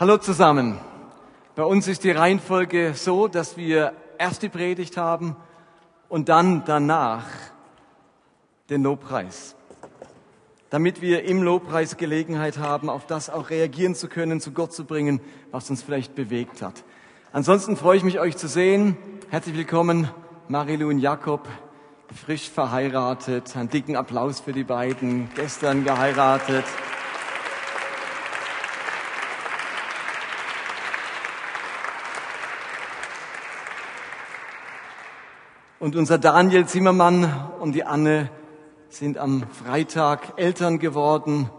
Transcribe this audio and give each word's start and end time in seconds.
Hallo 0.00 0.16
zusammen. 0.16 0.78
Bei 1.56 1.64
uns 1.64 1.88
ist 1.88 2.04
die 2.04 2.12
Reihenfolge 2.12 2.92
so, 2.94 3.26
dass 3.26 3.56
wir 3.56 3.94
erst 4.16 4.44
die 4.44 4.48
Predigt 4.48 4.96
haben 4.96 5.34
und 6.08 6.28
dann 6.28 6.62
danach 6.64 7.24
den 8.70 8.84
Lobpreis. 8.84 9.56
Damit 10.70 11.00
wir 11.00 11.24
im 11.24 11.42
Lobpreis 11.42 11.96
Gelegenheit 11.96 12.58
haben, 12.58 12.90
auf 12.90 13.06
das 13.06 13.28
auch 13.28 13.50
reagieren 13.50 13.96
zu 13.96 14.06
können, 14.06 14.40
zu 14.40 14.52
Gott 14.52 14.72
zu 14.72 14.84
bringen, 14.84 15.20
was 15.50 15.68
uns 15.68 15.82
vielleicht 15.82 16.14
bewegt 16.14 16.62
hat. 16.62 16.84
Ansonsten 17.32 17.76
freue 17.76 17.96
ich 17.96 18.04
mich, 18.04 18.20
euch 18.20 18.36
zu 18.36 18.46
sehen. 18.46 18.96
Herzlich 19.30 19.56
willkommen, 19.56 20.08
Marilu 20.46 20.90
und 20.90 21.00
Jakob, 21.00 21.48
frisch 22.14 22.48
verheiratet. 22.48 23.56
Einen 23.56 23.68
dicken 23.68 23.96
Applaus 23.96 24.38
für 24.38 24.52
die 24.52 24.62
beiden, 24.62 25.28
gestern 25.34 25.82
geheiratet. 25.82 26.66
Und 35.80 35.94
unser 35.94 36.18
Daniel 36.18 36.66
Zimmermann 36.66 37.52
und 37.60 37.72
die 37.72 37.84
Anne 37.84 38.30
sind 38.88 39.16
am 39.16 39.44
Freitag 39.48 40.32
Eltern 40.36 40.80
geworden 40.80 41.50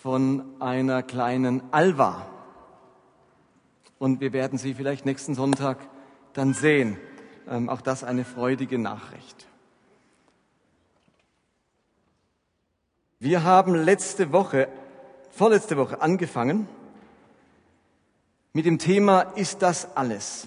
von 0.00 0.44
einer 0.60 1.02
kleinen 1.02 1.60
Alva. 1.72 2.24
Und 3.98 4.20
wir 4.20 4.32
werden 4.32 4.60
sie 4.60 4.74
vielleicht 4.74 5.06
nächsten 5.06 5.34
Sonntag 5.34 5.78
dann 6.34 6.54
sehen. 6.54 6.96
Ähm, 7.50 7.68
auch 7.68 7.80
das 7.80 8.04
eine 8.04 8.24
freudige 8.24 8.78
Nachricht. 8.78 9.48
Wir 13.18 13.42
haben 13.42 13.74
letzte 13.74 14.30
Woche, 14.30 14.68
vorletzte 15.32 15.76
Woche 15.76 16.00
angefangen 16.00 16.68
mit 18.52 18.66
dem 18.66 18.78
Thema 18.78 19.22
Ist 19.22 19.62
das 19.62 19.96
alles? 19.96 20.46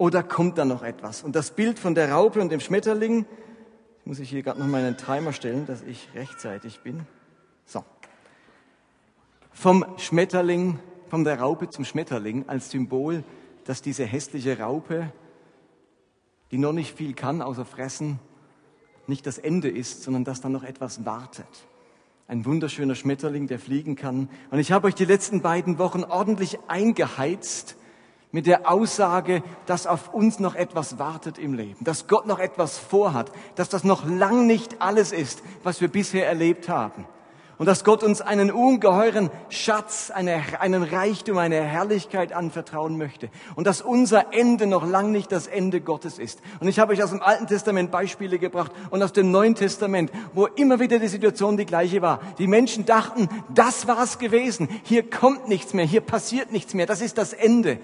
Oder 0.00 0.22
kommt 0.22 0.56
da 0.56 0.64
noch 0.64 0.82
etwas? 0.82 1.22
Und 1.22 1.36
das 1.36 1.50
Bild 1.50 1.78
von 1.78 1.94
der 1.94 2.10
Raupe 2.10 2.40
und 2.40 2.50
dem 2.50 2.60
Schmetterling, 2.60 3.26
muss 4.06 4.18
ich 4.18 4.30
hier 4.30 4.42
gerade 4.42 4.58
noch 4.58 4.66
mal 4.66 4.82
einen 4.82 4.96
Timer 4.96 5.34
stellen, 5.34 5.66
dass 5.66 5.82
ich 5.82 6.08
rechtzeitig 6.14 6.80
bin. 6.80 7.02
So. 7.66 7.84
Vom 9.52 9.84
Schmetterling, 9.98 10.78
von 11.10 11.24
der 11.24 11.38
Raupe 11.38 11.68
zum 11.68 11.84
Schmetterling 11.84 12.48
als 12.48 12.70
Symbol, 12.70 13.24
dass 13.66 13.82
diese 13.82 14.06
hässliche 14.06 14.58
Raupe, 14.58 15.12
die 16.50 16.56
noch 16.56 16.72
nicht 16.72 16.96
viel 16.96 17.12
kann, 17.12 17.42
außer 17.42 17.66
fressen, 17.66 18.20
nicht 19.06 19.26
das 19.26 19.36
Ende 19.36 19.68
ist, 19.68 20.02
sondern 20.02 20.24
dass 20.24 20.40
da 20.40 20.48
noch 20.48 20.64
etwas 20.64 21.04
wartet. 21.04 21.66
Ein 22.26 22.46
wunderschöner 22.46 22.94
Schmetterling, 22.94 23.48
der 23.48 23.58
fliegen 23.58 23.96
kann. 23.96 24.30
Und 24.50 24.60
ich 24.60 24.72
habe 24.72 24.86
euch 24.86 24.94
die 24.94 25.04
letzten 25.04 25.42
beiden 25.42 25.78
Wochen 25.78 26.04
ordentlich 26.04 26.58
eingeheizt 26.68 27.76
mit 28.32 28.46
der 28.46 28.70
Aussage, 28.70 29.42
dass 29.66 29.86
auf 29.86 30.14
uns 30.14 30.38
noch 30.38 30.54
etwas 30.54 30.98
wartet 30.98 31.38
im 31.38 31.54
Leben, 31.54 31.82
dass 31.82 32.06
Gott 32.06 32.26
noch 32.26 32.38
etwas 32.38 32.78
vorhat, 32.78 33.32
dass 33.56 33.68
das 33.68 33.84
noch 33.84 34.06
lang 34.06 34.46
nicht 34.46 34.80
alles 34.80 35.12
ist, 35.12 35.42
was 35.62 35.80
wir 35.80 35.88
bisher 35.88 36.26
erlebt 36.26 36.68
haben. 36.68 37.06
Und 37.60 37.66
dass 37.66 37.84
Gott 37.84 38.02
uns 38.02 38.22
einen 38.22 38.50
ungeheuren 38.50 39.28
Schatz, 39.50 40.10
eine, 40.10 40.42
einen 40.60 40.82
Reichtum, 40.82 41.36
eine 41.36 41.60
Herrlichkeit 41.60 42.32
anvertrauen 42.32 42.96
möchte. 42.96 43.28
Und 43.54 43.66
dass 43.66 43.82
unser 43.82 44.32
Ende 44.32 44.66
noch 44.66 44.88
lang 44.88 45.12
nicht 45.12 45.30
das 45.30 45.46
Ende 45.46 45.82
Gottes 45.82 46.18
ist. 46.18 46.40
Und 46.60 46.68
ich 46.68 46.78
habe 46.78 46.94
euch 46.94 47.02
aus 47.02 47.10
dem 47.10 47.20
Alten 47.20 47.48
Testament 47.48 47.90
Beispiele 47.90 48.38
gebracht 48.38 48.72
und 48.88 49.02
aus 49.02 49.12
dem 49.12 49.30
Neuen 49.30 49.56
Testament, 49.56 50.10
wo 50.32 50.46
immer 50.46 50.80
wieder 50.80 50.98
die 50.98 51.08
Situation 51.08 51.58
die 51.58 51.66
gleiche 51.66 52.00
war. 52.00 52.20
Die 52.38 52.46
Menschen 52.46 52.86
dachten, 52.86 53.28
das 53.52 53.86
war's 53.86 54.18
gewesen. 54.18 54.66
Hier 54.84 55.10
kommt 55.10 55.46
nichts 55.46 55.74
mehr, 55.74 55.84
hier 55.84 56.00
passiert 56.00 56.52
nichts 56.52 56.72
mehr. 56.72 56.86
Das 56.86 57.02
ist 57.02 57.18
das 57.18 57.34
Ende. 57.34 57.78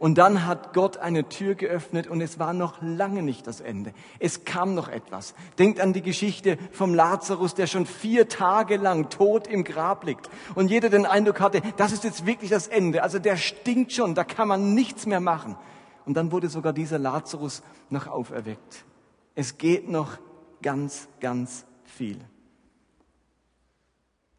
Und 0.00 0.16
dann 0.16 0.46
hat 0.46 0.72
Gott 0.72 0.96
eine 0.96 1.28
Tür 1.28 1.54
geöffnet 1.54 2.06
und 2.06 2.22
es 2.22 2.38
war 2.38 2.54
noch 2.54 2.80
lange 2.80 3.22
nicht 3.22 3.46
das 3.46 3.60
Ende. 3.60 3.92
Es 4.18 4.46
kam 4.46 4.74
noch 4.74 4.88
etwas. 4.88 5.34
Denkt 5.58 5.78
an 5.78 5.92
die 5.92 6.00
Geschichte 6.00 6.56
vom 6.72 6.94
Lazarus, 6.94 7.54
der 7.54 7.66
schon 7.66 7.84
vier 7.84 8.26
Tage 8.26 8.78
lang 8.78 9.10
tot 9.10 9.46
im 9.46 9.62
Grab 9.62 10.04
liegt. 10.04 10.30
Und 10.54 10.70
jeder 10.70 10.88
den 10.88 11.04
Eindruck 11.04 11.40
hatte, 11.40 11.60
das 11.76 11.92
ist 11.92 12.04
jetzt 12.04 12.24
wirklich 12.24 12.48
das 12.48 12.66
Ende. 12.66 13.02
Also 13.02 13.18
der 13.18 13.36
stinkt 13.36 13.92
schon, 13.92 14.14
da 14.14 14.24
kann 14.24 14.48
man 14.48 14.72
nichts 14.72 15.04
mehr 15.04 15.20
machen. 15.20 15.58
Und 16.06 16.14
dann 16.14 16.32
wurde 16.32 16.48
sogar 16.48 16.72
dieser 16.72 16.98
Lazarus 16.98 17.62
noch 17.90 18.06
auferweckt. 18.06 18.86
Es 19.34 19.58
geht 19.58 19.90
noch 19.90 20.16
ganz, 20.62 21.08
ganz 21.20 21.66
viel. 21.84 22.16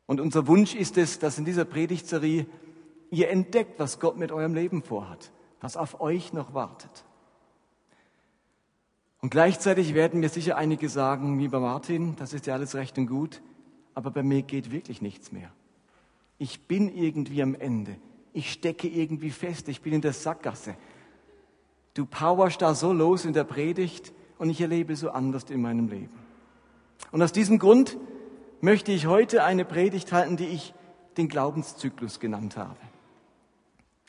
Und 0.07 0.19
unser 0.19 0.47
Wunsch 0.47 0.73
ist 0.73 0.97
es, 0.97 1.19
dass 1.19 1.37
in 1.37 1.45
dieser 1.45 1.65
Predigtserie 1.65 2.47
ihr 3.11 3.29
entdeckt, 3.29 3.79
was 3.79 3.99
Gott 3.99 4.17
mit 4.17 4.31
eurem 4.31 4.55
Leben 4.55 4.81
vorhat 4.81 5.31
was 5.61 5.77
auf 5.77 6.01
euch 6.01 6.33
noch 6.33 6.53
wartet. 6.53 7.05
Und 9.21 9.29
gleichzeitig 9.29 9.93
werden 9.93 10.19
mir 10.19 10.29
sicher 10.29 10.57
einige 10.57 10.89
sagen, 10.89 11.39
lieber 11.39 11.59
Martin, 11.59 12.15
das 12.17 12.33
ist 12.33 12.47
ja 12.47 12.55
alles 12.55 12.73
recht 12.75 12.97
und 12.97 13.05
gut, 13.05 13.41
aber 13.93 14.09
bei 14.09 14.23
mir 14.23 14.41
geht 14.41 14.71
wirklich 14.71 15.01
nichts 15.01 15.31
mehr. 15.31 15.51
Ich 16.39 16.67
bin 16.67 16.93
irgendwie 16.93 17.43
am 17.43 17.53
Ende. 17.53 17.97
Ich 18.33 18.51
stecke 18.51 18.87
irgendwie 18.87 19.29
fest. 19.29 19.69
Ich 19.69 19.81
bin 19.81 19.93
in 19.93 20.01
der 20.01 20.13
Sackgasse. 20.13 20.75
Du 21.93 22.05
powerst 22.05 22.61
da 22.63 22.73
so 22.73 22.93
los 22.93 23.25
in 23.25 23.33
der 23.33 23.43
Predigt 23.43 24.11
und 24.39 24.49
ich 24.49 24.59
erlebe 24.59 24.95
so 24.95 25.11
anders 25.11 25.43
in 25.51 25.61
meinem 25.61 25.87
Leben. 25.87 26.17
Und 27.11 27.21
aus 27.21 27.31
diesem 27.31 27.59
Grund 27.59 27.97
möchte 28.61 28.91
ich 28.91 29.05
heute 29.05 29.43
eine 29.43 29.65
Predigt 29.65 30.11
halten, 30.11 30.37
die 30.37 30.47
ich 30.47 30.73
den 31.17 31.27
Glaubenszyklus 31.27 32.19
genannt 32.19 32.57
habe. 32.57 32.77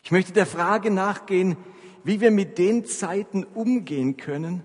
Ich 0.02 0.10
möchte 0.10 0.32
der 0.32 0.46
Frage 0.46 0.90
nachgehen, 0.90 1.56
wie 2.04 2.20
wir 2.20 2.30
mit 2.30 2.58
den 2.58 2.84
Zeiten 2.84 3.44
umgehen 3.44 4.16
können, 4.16 4.62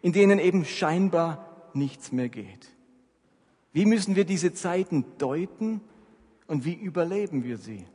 in 0.00 0.12
denen 0.12 0.38
eben 0.38 0.64
scheinbar 0.64 1.46
nichts 1.74 2.12
mehr 2.12 2.28
geht. 2.28 2.68
Wie 3.72 3.86
müssen 3.86 4.16
wir 4.16 4.24
diese 4.24 4.52
Zeiten 4.52 5.04
deuten 5.18 5.80
und 6.46 6.64
wie 6.64 6.74
überleben 6.74 7.44
wir 7.44 7.58
sie? 7.58 7.86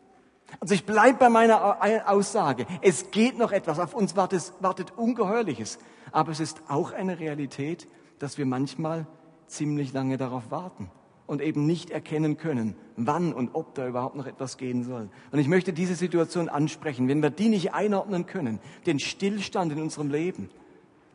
Also 0.60 0.74
ich 0.74 0.86
bleibe 0.86 1.20
bei 1.20 1.30
meiner 1.30 2.10
Aussage. 2.10 2.66
Es 2.82 3.12
geht 3.12 3.38
noch 3.38 3.52
etwas. 3.52 3.80
Auf 3.80 3.94
uns 3.94 4.16
wartet, 4.16 4.54
wartet 4.62 4.98
Ungeheuerliches. 4.98 5.78
Aber 6.12 6.32
es 6.32 6.40
ist 6.40 6.62
auch 6.70 6.94
eine 6.94 7.20
Realität, 7.20 7.88
dass 8.18 8.38
wir 8.38 8.46
manchmal 8.46 9.06
ziemlich 9.48 9.94
lange 9.94 10.18
darauf 10.18 10.50
warten 10.52 10.90
und 11.28 11.42
eben 11.42 11.66
nicht 11.66 11.92
erkennen 11.92 12.38
können, 12.38 12.76
wann 12.96 13.34
und 13.34 13.54
ob 13.54 13.76
da 13.76 13.88
überhaupt 13.88 14.16
noch 14.16 14.26
etwas 14.26 14.58
gehen 14.58 14.84
soll. 14.84 15.10
Und 15.32 15.40
ich 15.40 15.48
möchte 15.48 15.74
diese 15.74 15.96
Situation 15.96 16.50
ansprechen. 16.50 17.08
Wenn 17.08 17.22
wir 17.22 17.30
die 17.30 17.50
nicht 17.50 17.74
einordnen 17.74 18.26
können, 18.26 18.60
den 18.86 19.00
Stillstand 19.00 19.72
in 19.74 19.82
unserem 19.82 20.10
Leben, 20.10 20.50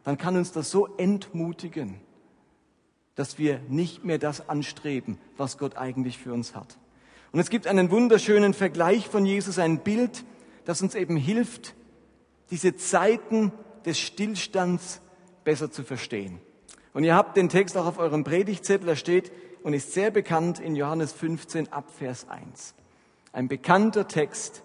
dann 0.04 0.18
kann 0.18 0.36
uns 0.36 0.52
das 0.52 0.70
so 0.70 0.86
entmutigen, 0.98 2.00
dass 3.14 3.38
wir 3.38 3.60
nicht 3.68 4.04
mehr 4.04 4.18
das 4.18 4.48
anstreben, 4.48 5.18
was 5.36 5.58
Gott 5.58 5.76
eigentlich 5.76 6.18
für 6.18 6.32
uns 6.32 6.54
hat. 6.54 6.78
Und 7.32 7.40
es 7.40 7.50
gibt 7.50 7.66
einen 7.66 7.90
wunderschönen 7.90 8.52
Vergleich 8.52 9.08
von 9.08 9.24
Jesus, 9.24 9.58
ein 9.58 9.78
Bild, 9.78 10.24
das 10.66 10.82
uns 10.82 10.94
eben 10.94 11.16
hilft, 11.16 11.74
diese 12.50 12.76
Zeiten 12.76 13.52
des 13.86 13.98
Stillstands 13.98 15.00
besser 15.44 15.70
zu 15.70 15.82
verstehen. 15.82 16.40
Und 16.92 17.04
ihr 17.04 17.14
habt 17.14 17.38
den 17.38 17.48
Text 17.48 17.76
auch 17.78 17.86
auf 17.86 17.98
eurem 17.98 18.24
Predigtzettel, 18.24 18.86
da 18.86 18.96
steht, 18.96 19.32
und 19.62 19.74
ist 19.74 19.92
sehr 19.92 20.10
bekannt 20.10 20.58
in 20.58 20.76
Johannes 20.76 21.12
15 21.12 21.72
ab 21.72 21.90
Vers 21.96 22.28
1. 22.28 22.74
Ein 23.32 23.48
bekannter 23.48 24.08
Text. 24.08 24.62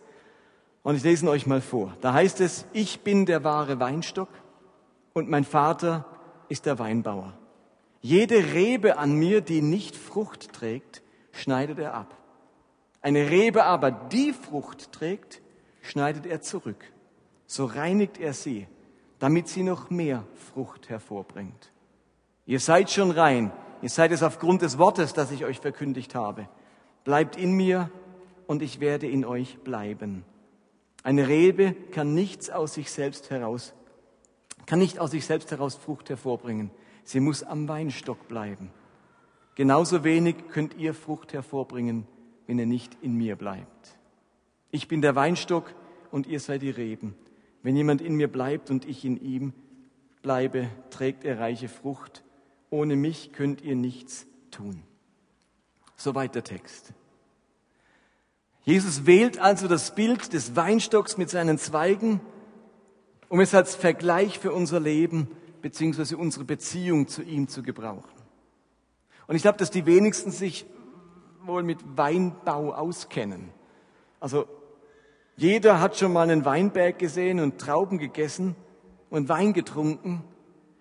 Und 0.83 0.95
ich 0.95 1.03
lese 1.03 1.25
ihn 1.25 1.29
euch 1.29 1.45
mal 1.45 1.61
vor. 1.61 1.95
Da 2.01 2.13
heißt 2.13 2.41
es, 2.41 2.65
ich 2.73 3.01
bin 3.01 3.25
der 3.25 3.43
wahre 3.43 3.79
Weinstock 3.79 4.29
und 5.13 5.29
mein 5.29 5.43
Vater 5.43 6.05
ist 6.49 6.65
der 6.65 6.79
Weinbauer. 6.79 7.33
Jede 8.01 8.53
Rebe 8.53 8.97
an 8.97 9.15
mir, 9.15 9.41
die 9.41 9.61
nicht 9.61 9.95
Frucht 9.95 10.53
trägt, 10.53 11.01
schneidet 11.31 11.79
er 11.79 11.93
ab. 11.93 12.15
Eine 13.01 13.29
Rebe 13.29 13.63
aber, 13.63 13.91
die 13.91 14.33
Frucht 14.33 14.91
trägt, 14.91 15.41
schneidet 15.81 16.25
er 16.25 16.41
zurück. 16.41 16.83
So 17.45 17.65
reinigt 17.65 18.19
er 18.19 18.33
sie, 18.33 18.67
damit 19.19 19.47
sie 19.47 19.63
noch 19.63 19.89
mehr 19.89 20.23
Frucht 20.53 20.89
hervorbringt. 20.89 21.71
Ihr 22.45 22.59
seid 22.59 22.89
schon 22.91 23.11
rein, 23.11 23.51
Ihr 23.81 23.89
seid 23.89 24.11
es 24.11 24.23
aufgrund 24.23 24.63
des 24.63 24.77
Wortes, 24.77 25.13
das 25.13 25.31
ich 25.31 25.45
euch 25.45 25.59
verkündigt 25.59 26.15
habe. 26.15 26.47
Bleibt 27.03 27.35
in 27.37 27.51
mir 27.51 27.91
und 28.47 28.61
ich 28.61 28.79
werde 28.79 29.07
in 29.07 29.23
euch 29.23 29.59
bleiben. 29.59 30.25
Eine 31.03 31.27
Rebe 31.27 31.73
kann 31.91 32.13
nichts 32.13 32.49
aus 32.49 32.73
sich 32.73 32.91
selbst 32.91 33.29
heraus, 33.29 33.73
kann 34.65 34.79
nicht 34.79 34.99
aus 34.99 35.11
sich 35.11 35.25
selbst 35.25 35.51
heraus 35.51 35.75
Frucht 35.75 36.09
hervorbringen. 36.09 36.71
Sie 37.03 37.19
muss 37.19 37.43
am 37.43 37.67
Weinstock 37.67 38.27
bleiben. 38.27 38.71
Genauso 39.55 40.03
wenig 40.03 40.35
könnt 40.49 40.75
ihr 40.75 40.93
Frucht 40.93 41.33
hervorbringen, 41.33 42.07
wenn 42.47 42.59
ihr 42.59 42.65
nicht 42.65 42.97
in 43.01 43.15
mir 43.15 43.35
bleibt. 43.35 43.97
Ich 44.71 44.87
bin 44.87 45.01
der 45.01 45.15
Weinstock 45.15 45.73
und 46.11 46.27
ihr 46.27 46.39
seid 46.39 46.61
die 46.61 46.69
Reben. 46.69 47.15
Wenn 47.63 47.75
jemand 47.75 48.01
in 48.01 48.15
mir 48.15 48.27
bleibt 48.27 48.69
und 48.69 48.85
ich 48.85 49.05
in 49.05 49.21
ihm 49.21 49.53
bleibe, 50.21 50.67
trägt 50.89 51.23
er 51.23 51.39
reiche 51.39 51.69
Frucht 51.69 52.23
ohne 52.69 52.95
mich 52.95 53.33
könnt 53.33 53.61
ihr 53.61 53.75
nichts 53.75 54.25
tun. 54.51 54.83
Soweit 55.95 56.35
der 56.35 56.43
Text. 56.43 56.93
Jesus 58.63 59.05
wählt 59.05 59.39
also 59.39 59.67
das 59.67 59.95
Bild 59.95 60.33
des 60.33 60.55
Weinstocks 60.55 61.17
mit 61.17 61.29
seinen 61.29 61.57
Zweigen, 61.57 62.19
um 63.29 63.39
es 63.39 63.55
als 63.55 63.75
Vergleich 63.75 64.39
für 64.39 64.51
unser 64.51 64.79
Leben 64.79 65.27
bzw. 65.61 66.15
unsere 66.15 66.45
Beziehung 66.45 67.07
zu 67.07 67.23
ihm 67.23 67.47
zu 67.47 67.63
gebrauchen. 67.63 68.11
Und 69.27 69.35
ich 69.35 69.41
glaube, 69.41 69.57
dass 69.57 69.71
die 69.71 69.85
wenigsten 69.85 70.31
sich 70.31 70.65
wohl 71.41 71.63
mit 71.63 71.79
Weinbau 71.97 72.73
auskennen. 72.73 73.49
Also 74.19 74.47
jeder 75.35 75.79
hat 75.79 75.97
schon 75.97 76.13
mal 76.13 76.29
einen 76.29 76.45
Weinberg 76.45 76.99
gesehen 76.99 77.39
und 77.39 77.59
Trauben 77.59 77.99
gegessen 77.99 78.55
und 79.09 79.29
Wein 79.29 79.53
getrunken, 79.53 80.23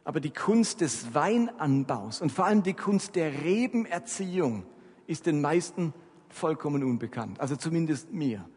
aber 0.06 0.20
die 0.20 0.30
Kunst 0.30 0.82
des 0.82 1.14
Weinanbaus 1.14 2.20
und 2.20 2.30
vor 2.30 2.46
allem 2.46 2.62
die 2.62 2.74
Kunst 2.74 3.16
der 3.16 3.42
Rebenerziehung 3.42 4.64
ist 5.08 5.26
den 5.26 5.40
meisten 5.40 5.92
vollkommen 6.28 6.84
unbekannt, 6.84 7.40
also 7.40 7.56
zumindest 7.56 8.12
mir. 8.12 8.48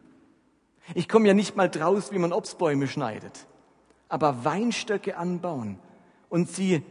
Ich 0.94 1.08
komme 1.08 1.26
ja 1.26 1.34
nicht 1.34 1.56
mal 1.56 1.68
draus, 1.68 2.12
wie 2.12 2.18
man 2.18 2.32
Obstbäume 2.32 2.86
schneidet, 2.86 3.48
aber 4.08 4.44
Weinstöcke 4.44 5.16
anbauen 5.16 5.80
und 6.28 6.48
sie 6.48 6.84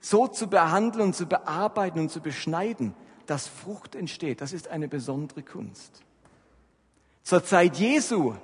so 0.00 0.26
zu 0.26 0.48
behandeln 0.48 1.08
und 1.08 1.14
zu 1.14 1.26
bearbeiten 1.26 2.00
und 2.00 2.10
zu 2.10 2.22
beschneiden, 2.22 2.94
dass 3.26 3.46
Frucht 3.46 3.94
entsteht, 3.94 4.40
das 4.40 4.54
ist 4.54 4.68
eine 4.68 4.88
besondere 4.88 5.42
Kunst. 5.42 6.00
Zur 7.24 7.44
Zeit 7.44 7.76
Jesu 7.76 8.36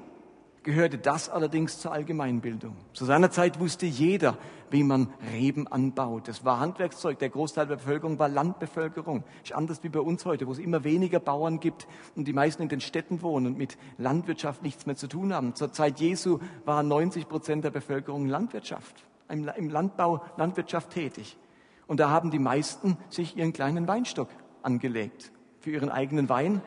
gehörte 0.63 0.99
das 0.99 1.29
allerdings 1.29 1.81
zur 1.81 1.93
Allgemeinbildung. 1.93 2.77
Zu 2.93 3.05
seiner 3.05 3.31
Zeit 3.31 3.61
wusste 3.61 3.87
jeder, 3.87 4.37
wie 4.71 4.83
man 4.83 5.09
Reben 5.33 5.67
anbaut. 5.67 6.29
Das 6.29 6.45
war 6.45 6.61
Handwerkszeug. 6.61 7.19
Der 7.19 7.31
Großteil 7.31 7.67
der 7.67 7.77
Bevölkerung 7.77 8.19
war 8.19 8.29
Landbevölkerung. 8.29 9.25
Ist 9.43 9.53
anders 9.53 9.83
wie 9.83 9.89
bei 9.89 10.01
uns 10.01 10.25
heute, 10.25 10.47
wo 10.47 10.53
es 10.53 10.59
immer 10.59 10.85
weniger 10.85 11.21
Bauern 11.21 11.61
gibt 11.61 11.87
und 12.17 12.27
die 12.27 12.33
meisten 12.33 12.63
in 12.63 12.69
den 12.69 12.81
Städten 12.81 13.23
wohnen 13.23 13.47
und 13.47 13.59
mit 13.59 13.79
Landwirtschaft 13.97 14.63
nichts 14.63 14.87
mehr 14.87 14.97
zu 14.97 15.07
tun 15.07 15.33
haben. 15.33 15.55
Zur 15.55 15.73
Zeit 15.73 16.01
Jesu 16.01 16.39
waren 16.65 16.89
90 16.89 17.29
Prozent 17.29 17.65
der 17.65 17.71
Bevölkerung 17.71 18.27
Landwirtschaft, 18.27 19.07
im 19.29 19.71
Landbau, 19.71 20.23
Landwirtschaft 20.37 20.91
tätig. 20.91 21.39
Und 21.87 22.01
da 22.01 22.11
haben 22.11 22.31
die 22.31 22.39
meisten 22.39 22.99
sich 23.09 23.37
ihren 23.37 23.53
kleinen 23.53 23.89
Weinstock 23.89 24.29
angelegt 24.63 25.33
für 25.61 25.71
ihren 25.71 25.91
eigenen 25.91 26.29
Wein 26.29 26.61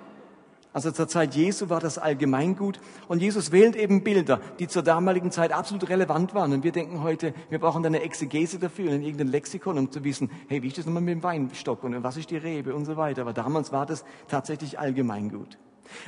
also 0.73 0.91
zur 0.91 1.09
Zeit 1.09 1.35
Jesu 1.35 1.69
war 1.69 1.81
das 1.81 1.97
Allgemeingut. 1.97 2.79
Und 3.09 3.21
Jesus 3.21 3.51
wählt 3.51 3.75
eben 3.75 4.03
Bilder, 4.03 4.39
die 4.59 4.67
zur 4.67 4.83
damaligen 4.83 5.29
Zeit 5.29 5.51
absolut 5.51 5.89
relevant 5.89 6.33
waren. 6.33 6.53
Und 6.53 6.63
wir 6.63 6.71
denken 6.71 7.03
heute, 7.03 7.33
wir 7.49 7.59
brauchen 7.59 7.83
da 7.83 7.87
eine 7.87 8.01
Exegese 8.01 8.57
dafür, 8.57 8.91
in 8.91 9.01
irgendein 9.01 9.27
Lexikon, 9.27 9.77
um 9.77 9.91
zu 9.91 10.03
wissen, 10.05 10.31
hey, 10.47 10.63
wie 10.63 10.67
ist 10.67 10.77
das 10.77 10.85
nochmal 10.85 11.01
mit 11.01 11.15
dem 11.15 11.23
Weinstock 11.23 11.83
und 11.83 12.01
was 12.03 12.15
ist 12.15 12.29
die 12.29 12.37
Rebe 12.37 12.73
und 12.73 12.85
so 12.85 12.95
weiter. 12.95 13.21
Aber 13.21 13.33
damals 13.33 13.73
war 13.73 13.85
das 13.85 14.05
tatsächlich 14.29 14.79
Allgemeingut. 14.79 15.57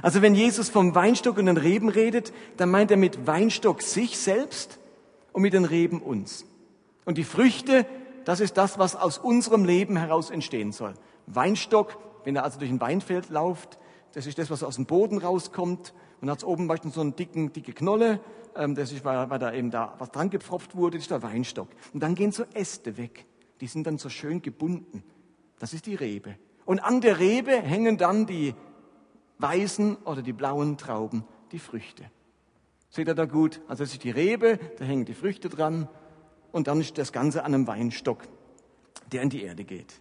Also 0.01 0.21
wenn 0.21 0.33
Jesus 0.33 0.69
vom 0.69 0.95
Weinstock 0.95 1.37
und 1.37 1.47
den 1.47 1.57
Reben 1.57 1.89
redet, 1.89 2.31
dann 2.55 2.71
meint 2.71 2.89
er 2.89 2.95
mit 2.95 3.27
Weinstock 3.27 3.81
sich 3.81 4.17
selbst 4.17 4.79
und 5.33 5.41
mit 5.41 5.51
den 5.51 5.65
Reben 5.65 6.01
uns. 6.01 6.45
Und 7.03 7.17
die 7.17 7.25
Früchte, 7.25 7.85
das 8.23 8.39
ist 8.39 8.57
das, 8.57 8.79
was 8.79 8.95
aus 8.95 9.17
unserem 9.17 9.65
Leben 9.65 9.97
heraus 9.97 10.29
entstehen 10.29 10.71
soll. 10.71 10.93
Weinstock, 11.27 11.97
wenn 12.23 12.37
er 12.37 12.45
also 12.45 12.59
durch 12.59 12.71
ein 12.71 12.79
Weinfeld 12.79 13.29
läuft, 13.29 13.77
das 14.13 14.27
ist 14.27 14.37
das, 14.37 14.49
was 14.49 14.63
aus 14.63 14.75
dem 14.75 14.85
Boden 14.85 15.17
rauskommt. 15.17 15.93
Man 16.21 16.29
hat 16.29 16.43
oben 16.43 16.67
meistens 16.67 16.93
so 16.95 17.01
einen 17.01 17.15
dicken, 17.15 17.51
dicke 17.51 17.73
Knolle. 17.73 18.19
Ähm, 18.55 18.75
das 18.75 18.91
ist, 18.91 19.03
weil, 19.03 19.29
weil 19.29 19.39
da 19.39 19.51
eben 19.53 19.71
da 19.71 19.95
was 19.97 20.11
dran 20.11 20.29
gepfropft 20.29 20.75
wurde. 20.75 20.97
Das 20.97 21.05
ist 21.05 21.11
der 21.11 21.23
Weinstock. 21.23 21.69
Und 21.93 22.01
dann 22.01 22.15
gehen 22.15 22.31
so 22.31 22.43
Äste 22.53 22.97
weg. 22.97 23.25
Die 23.59 23.67
sind 23.67 23.87
dann 23.87 23.97
so 23.97 24.09
schön 24.09 24.41
gebunden. 24.41 25.03
Das 25.59 25.73
ist 25.73 25.87
die 25.87 25.95
Rebe. 25.95 26.37
Und 26.65 26.79
an 26.79 27.01
der 27.01 27.19
Rebe 27.19 27.59
hängen 27.59 27.97
dann 27.97 28.25
die 28.25 28.53
weißen 29.39 29.97
oder 29.97 30.21
die 30.21 30.33
blauen 30.33 30.77
Trauben, 30.77 31.25
die 31.51 31.59
Früchte. 31.59 32.05
Seht 32.89 33.07
ihr 33.07 33.15
da 33.15 33.25
gut? 33.25 33.61
Also 33.67 33.83
das 33.83 33.93
ist 33.93 34.03
die 34.03 34.11
Rebe, 34.11 34.59
da 34.77 34.85
hängen 34.85 35.05
die 35.05 35.15
Früchte 35.15 35.49
dran. 35.49 35.89
Und 36.51 36.67
dann 36.67 36.79
ist 36.79 36.99
das 36.99 37.11
Ganze 37.11 37.43
an 37.43 37.53
einem 37.53 37.65
Weinstock, 37.65 38.27
der 39.11 39.23
in 39.23 39.29
die 39.31 39.41
Erde 39.41 39.63
geht. 39.63 39.99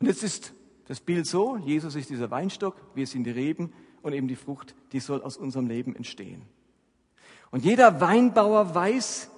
Und 0.00 0.08
jetzt 0.08 0.22
ist 0.22 0.52
das 0.86 1.00
Bild 1.00 1.26
so, 1.26 1.56
Jesus 1.56 1.94
ist 1.94 2.10
dieser 2.10 2.30
Weinstock, 2.30 2.76
wir 2.94 3.06
sind 3.06 3.24
die 3.24 3.30
Reben 3.30 3.72
und 4.02 4.12
eben 4.12 4.28
die 4.28 4.36
Frucht, 4.36 4.74
die 4.92 5.00
soll 5.00 5.22
aus 5.22 5.36
unserem 5.36 5.66
Leben 5.66 5.96
entstehen. 5.96 6.42
Und 7.50 7.64
jeder 7.64 8.00
Weinbauer 8.00 8.74
weiß, 8.74 9.30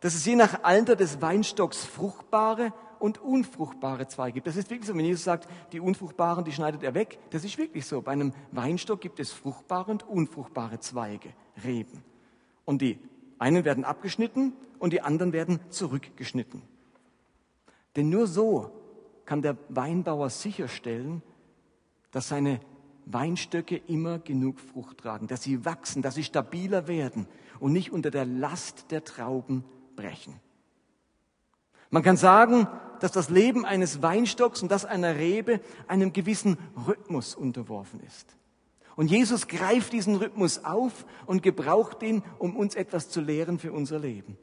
dass 0.00 0.14
es 0.14 0.24
je 0.24 0.34
nach 0.34 0.64
Alter 0.64 0.96
des 0.96 1.20
Weinstocks 1.20 1.84
fruchtbare 1.84 2.72
und 2.98 3.18
unfruchtbare 3.18 4.08
Zweige 4.08 4.34
gibt. 4.34 4.46
Das 4.46 4.56
ist 4.56 4.70
wirklich 4.70 4.86
so, 4.86 4.94
wenn 4.94 5.04
Jesus 5.04 5.24
sagt, 5.24 5.48
die 5.72 5.80
unfruchtbaren, 5.80 6.44
die 6.44 6.52
schneidet 6.52 6.82
er 6.82 6.94
weg. 6.94 7.18
Das 7.30 7.44
ist 7.44 7.56
wirklich 7.58 7.86
so. 7.86 8.02
Bei 8.02 8.12
einem 8.12 8.32
Weinstock 8.52 9.00
gibt 9.00 9.20
es 9.20 9.32
fruchtbare 9.32 9.90
und 9.90 10.08
unfruchtbare 10.08 10.80
Zweige, 10.80 11.30
Reben. 11.64 12.02
Und 12.64 12.82
die 12.82 12.98
einen 13.38 13.64
werden 13.64 13.84
abgeschnitten 13.84 14.54
und 14.78 14.92
die 14.92 15.00
anderen 15.00 15.32
werden 15.32 15.60
zurückgeschnitten. 15.70 16.62
Denn 17.96 18.08
nur 18.08 18.26
so 18.26 18.70
kann 19.30 19.42
der 19.42 19.56
Weinbauer 19.68 20.28
sicherstellen, 20.28 21.22
dass 22.10 22.26
seine 22.26 22.58
Weinstöcke 23.06 23.76
immer 23.76 24.18
genug 24.18 24.58
Frucht 24.58 24.98
tragen, 24.98 25.28
dass 25.28 25.44
sie 25.44 25.64
wachsen, 25.64 26.02
dass 26.02 26.16
sie 26.16 26.24
stabiler 26.24 26.88
werden 26.88 27.28
und 27.60 27.72
nicht 27.72 27.92
unter 27.92 28.10
der 28.10 28.24
Last 28.24 28.90
der 28.90 29.04
Trauben 29.04 29.64
brechen. 29.94 30.34
Man 31.90 32.02
kann 32.02 32.16
sagen, 32.16 32.66
dass 32.98 33.12
das 33.12 33.30
Leben 33.30 33.64
eines 33.64 34.02
Weinstocks 34.02 34.62
und 34.62 34.72
das 34.72 34.84
einer 34.84 35.14
Rebe 35.14 35.60
einem 35.86 36.12
gewissen 36.12 36.58
Rhythmus 36.88 37.36
unterworfen 37.36 38.00
ist. 38.00 38.36
Und 38.96 39.12
Jesus 39.12 39.46
greift 39.46 39.92
diesen 39.92 40.16
Rhythmus 40.16 40.64
auf 40.64 41.06
und 41.26 41.44
gebraucht 41.44 42.02
ihn, 42.02 42.24
um 42.40 42.56
uns 42.56 42.74
etwas 42.74 43.08
zu 43.10 43.20
lehren 43.20 43.60
für 43.60 43.70
unser 43.72 44.00
Leben. 44.00 44.36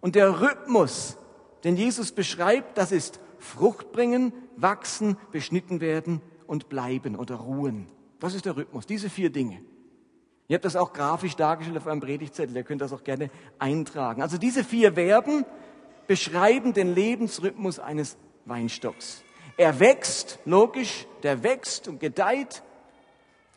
Und 0.00 0.14
der 0.14 0.40
Rhythmus, 0.40 1.16
den 1.64 1.76
Jesus 1.76 2.12
beschreibt, 2.12 2.78
das 2.78 2.92
ist 2.92 3.18
Frucht 3.40 3.92
bringen, 3.92 4.32
wachsen, 4.56 5.16
beschnitten 5.32 5.80
werden 5.80 6.20
und 6.46 6.68
bleiben 6.68 7.16
oder 7.16 7.36
ruhen. 7.36 7.86
Das 8.20 8.34
ist 8.34 8.44
der 8.44 8.56
Rhythmus, 8.56 8.86
diese 8.86 9.10
vier 9.10 9.30
Dinge. 9.30 9.60
Ihr 10.48 10.54
habt 10.54 10.64
das 10.64 10.76
auch 10.76 10.92
grafisch 10.92 11.36
dargestellt 11.36 11.78
auf 11.78 11.86
einem 11.86 12.00
Predigtzettel, 12.00 12.56
ihr 12.56 12.64
könnt 12.64 12.80
das 12.80 12.92
auch 12.92 13.04
gerne 13.04 13.30
eintragen. 13.58 14.20
Also 14.20 14.36
diese 14.36 14.64
vier 14.64 14.94
Verben 14.94 15.44
beschreiben 16.06 16.72
den 16.72 16.94
Lebensrhythmus 16.94 17.78
eines 17.78 18.16
Weinstocks. 18.44 19.22
Er 19.56 19.78
wächst, 19.78 20.38
logisch, 20.44 21.06
der 21.22 21.42
wächst 21.42 21.86
und 21.86 22.00
gedeiht, 22.00 22.62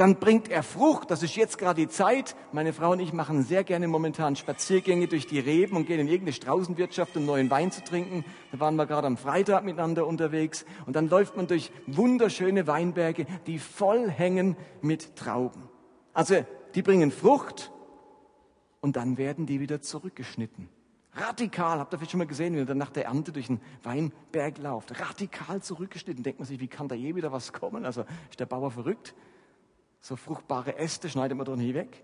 dann 0.03 0.19
bringt 0.19 0.49
er 0.49 0.63
Frucht, 0.63 1.11
das 1.11 1.23
ist 1.23 1.37
jetzt 1.37 1.57
gerade 1.57 1.79
die 1.79 1.87
Zeit. 1.87 2.35
Meine 2.51 2.73
Frau 2.73 2.91
und 2.91 2.99
ich 2.99 3.13
machen 3.13 3.41
sehr 3.41 3.63
gerne 3.63 3.87
momentan 3.87 4.35
Spaziergänge 4.35 5.07
durch 5.07 5.27
die 5.27 5.39
Reben 5.39 5.77
und 5.77 5.85
gehen 5.85 6.01
in 6.01 6.09
irgendeine 6.09 6.33
Straußenwirtschaft, 6.33 7.15
um 7.15 7.25
neuen 7.25 7.49
Wein 7.49 7.71
zu 7.71 7.81
trinken. 7.85 8.25
Da 8.51 8.59
waren 8.59 8.75
wir 8.75 8.85
gerade 8.85 9.07
am 9.07 9.15
Freitag 9.15 9.63
miteinander 9.63 10.05
unterwegs 10.05 10.65
und 10.85 10.97
dann 10.97 11.07
läuft 11.07 11.37
man 11.37 11.47
durch 11.47 11.71
wunderschöne 11.87 12.67
Weinberge, 12.67 13.25
die 13.47 13.59
voll 13.59 14.09
hängen 14.09 14.57
mit 14.81 15.15
Trauben. 15.15 15.69
Also 16.13 16.45
die 16.75 16.81
bringen 16.81 17.09
Frucht 17.09 17.71
und 18.81 18.97
dann 18.97 19.17
werden 19.17 19.45
die 19.45 19.61
wieder 19.61 19.79
zurückgeschnitten. 19.79 20.67
Radikal, 21.13 21.79
habt 21.79 21.93
ihr 21.93 21.97
vielleicht 21.97 22.11
schon 22.11 22.17
mal 22.17 22.27
gesehen, 22.27 22.55
wenn 22.55 22.59
ihr 22.59 22.65
dann 22.65 22.77
nach 22.77 22.91
der 22.91 23.05
Ernte 23.05 23.31
durch 23.31 23.47
einen 23.47 23.61
Weinberg 23.83 24.57
lauft. 24.57 24.99
Radikal 24.99 25.61
zurückgeschnitten. 25.61 26.23
Denkt 26.23 26.39
man 26.41 26.45
sich, 26.45 26.59
wie 26.59 26.67
kann 26.67 26.89
da 26.89 26.95
je 26.95 27.15
wieder 27.15 27.31
was 27.31 27.53
kommen? 27.53 27.85
Also 27.85 28.03
ist 28.29 28.41
der 28.41 28.47
Bauer 28.47 28.69
verrückt? 28.69 29.15
So 30.03 30.17
fruchtbare 30.17 30.77
Äste 30.77 31.07
schneidet 31.07 31.37
man 31.37 31.45
doch 31.45 31.55
nie 31.55 31.73
weg. 31.73 32.03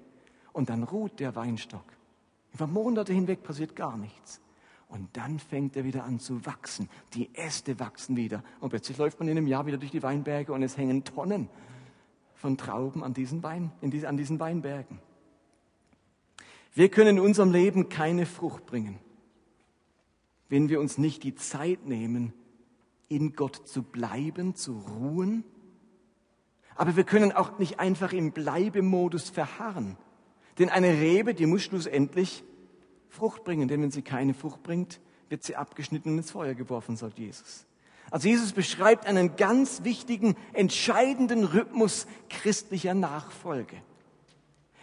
Und 0.53 0.70
dann 0.70 0.84
ruht 0.84 1.20
der 1.20 1.36
Weinstock. 1.36 1.84
Über 2.53 2.65
Monate 2.65 3.12
hinweg 3.12 3.44
passiert 3.44 3.75
gar 3.75 3.98
nichts. 3.98 4.39
Und 4.88 5.10
dann 5.18 5.38
fängt 5.38 5.75
er 5.75 5.84
wieder 5.84 6.06
an 6.06 6.18
zu 6.18 6.46
wachsen. 6.46 6.89
Die 7.13 7.29
Äste 7.36 7.77
wachsen 7.77 8.15
wieder. 8.15 8.41
Und 8.62 8.70
plötzlich 8.70 8.98
läuft 8.98 9.20
man 9.20 9.27
in 9.27 9.38
einem 9.38 9.48
Jahr 9.48 9.65
wieder 9.65 9.77
durch 9.77 9.91
die 9.91 10.01
Weinberge 10.01 10.53
und 10.53 10.63
es 10.63 10.77
hängen 10.77 11.03
Tonnen 11.03 11.50
von 12.36 12.58
Trauben 12.58 13.03
an 13.03 13.13
diesen, 13.13 13.44
Wein, 13.44 13.74
die, 13.82 14.08
an 14.08 14.15
diesen 14.15 14.39
Weinbergen. 14.39 15.00
Wir 16.74 16.89
können 16.89 17.18
in 17.18 17.24
unserem 17.24 17.51
Leben 17.51 17.89
keine 17.89 18.25
Frucht 18.25 18.65
bringen, 18.65 18.98
wenn 20.48 20.70
wir 20.70 20.79
uns 20.79 20.98
nicht 20.98 21.24
die 21.24 21.36
Zeit 21.36 21.86
nehmen, 21.86 22.34
in 23.10 23.34
Gott 23.34 23.68
zu 23.68 23.84
bleiben, 23.84 24.56
zu 24.56 24.79
ruhen 24.79 25.44
aber 26.79 26.95
wir 26.95 27.03
können 27.03 27.33
auch 27.33 27.59
nicht 27.59 27.81
einfach 27.81 28.13
im 28.13 28.31
Bleibemodus 28.31 29.29
verharren. 29.29 29.98
Denn 30.59 30.69
eine 30.69 30.88
Rebe, 30.88 31.33
die 31.33 31.45
muss 31.45 31.63
schlussendlich 31.63 32.41
Frucht 33.09 33.43
bringen. 33.43 33.67
Denn 33.67 33.81
wenn 33.81 33.91
sie 33.91 34.01
keine 34.01 34.33
Frucht 34.33 34.63
bringt, 34.63 35.01
wird 35.27 35.43
sie 35.43 35.57
abgeschnitten 35.57 36.13
und 36.13 36.19
ins 36.19 36.31
Feuer 36.31 36.53
geworfen, 36.53 36.95
sagt 36.95 37.19
Jesus. 37.19 37.65
Also 38.12 38.29
Jesus 38.29 38.53
beschreibt 38.53 39.07
einen 39.07 39.36
ganz 39.36 39.83
wichtigen, 39.83 40.38
entscheidenden 40.53 41.43
Rhythmus 41.43 42.07
christlicher 42.29 42.93
Nachfolge. 42.93 43.75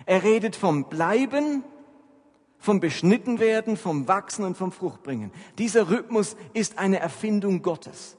Er 0.05 0.23
redet 0.23 0.55
vom 0.55 0.91
Bleiben, 0.91 1.65
vom 2.59 2.79
Beschnittenwerden, 2.79 3.79
vom 3.79 4.07
Wachsen 4.07 4.45
und 4.45 4.59
vom 4.59 4.71
Fruchtbringen. 4.71 5.33
Dieser 5.57 5.89
Rhythmus 5.89 6.37
ist 6.53 6.77
eine 6.77 6.99
Erfindung 6.99 7.63
Gottes 7.63 8.19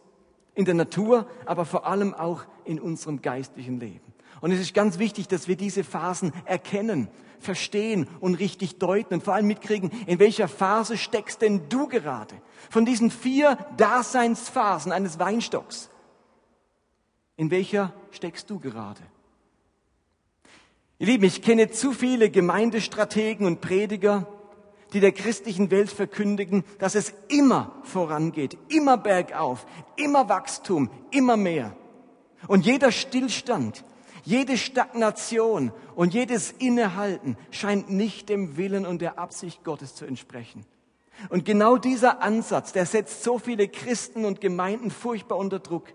in 0.58 0.66
der 0.66 0.74
Natur, 0.74 1.28
aber 1.46 1.66
vor 1.66 1.86
allem 1.86 2.16
auch 2.16 2.44
in 2.66 2.80
unserem 2.80 3.22
geistlichen 3.22 3.80
Leben. 3.80 4.02
Und 4.42 4.52
es 4.52 4.60
ist 4.60 4.74
ganz 4.74 4.98
wichtig, 4.98 5.28
dass 5.28 5.48
wir 5.48 5.56
diese 5.56 5.84
Phasen 5.84 6.34
erkennen, 6.46 7.10
verstehen 7.40 8.08
und 8.20 8.36
richtig 8.36 8.80
deuten 8.80 9.14
und 9.14 9.24
vor 9.24 9.36
allem 9.36 9.46
mitkriegen, 9.46 9.92
in 10.08 10.18
welcher 10.20 10.48
Phase 10.48 10.98
steckst 10.98 11.44
denn 11.44 11.70
du 11.70 11.88
gerade? 11.88 12.36
Von 12.72 12.86
diesen 12.86 13.12
vier 13.12 13.56
Daseinsphasen 13.78 14.92
eines 14.92 15.20
Weinstocks. 15.20 15.92
In 17.36 17.52
welcher 17.52 17.94
steckst 18.10 18.50
du 18.50 18.60
gerade? 18.60 19.02
Ihr 20.98 21.06
Lieben, 21.06 21.24
ich 21.26 21.44
kenne 21.44 21.70
zu 21.70 21.92
viele 21.92 22.32
Gemeindestrategen 22.32 23.46
und 23.46 23.62
Prediger, 23.62 24.26
die 24.94 25.00
der 25.00 25.12
christlichen 25.12 25.72
Welt 25.72 25.90
verkündigen, 25.90 26.64
dass 26.80 26.96
es 26.96 27.14
immer 27.28 27.76
vorangeht, 27.84 28.58
immer 28.70 28.98
bergauf, 28.98 29.66
immer 29.96 30.30
Wachstum, 30.30 30.90
immer 31.12 31.38
mehr. 31.38 31.76
Und 32.48 32.66
jeder 32.66 32.92
Stillstand, 32.92 33.84
jede 34.24 34.58
Stagnation 34.58 35.72
und 35.96 36.14
jedes 36.14 36.52
Innehalten 36.52 37.38
scheint 37.52 37.90
nicht 37.90 38.30
dem 38.30 38.58
Willen 38.58 38.86
und 38.86 39.02
der 39.02 39.20
Absicht 39.20 39.64
Gottes 39.64 39.96
zu 39.96 40.06
entsprechen. 40.06 40.66
Und 41.30 41.46
genau 41.46 41.78
dieser 41.78 42.22
Ansatz, 42.22 42.74
der 42.74 42.86
setzt 42.86 43.24
so 43.24 43.40
viele 43.40 43.68
Christen 43.68 44.24
und 44.26 44.40
Gemeinden 44.40 44.92
furchtbar 44.92 45.38
unter 45.38 45.60
Druck, 45.60 45.88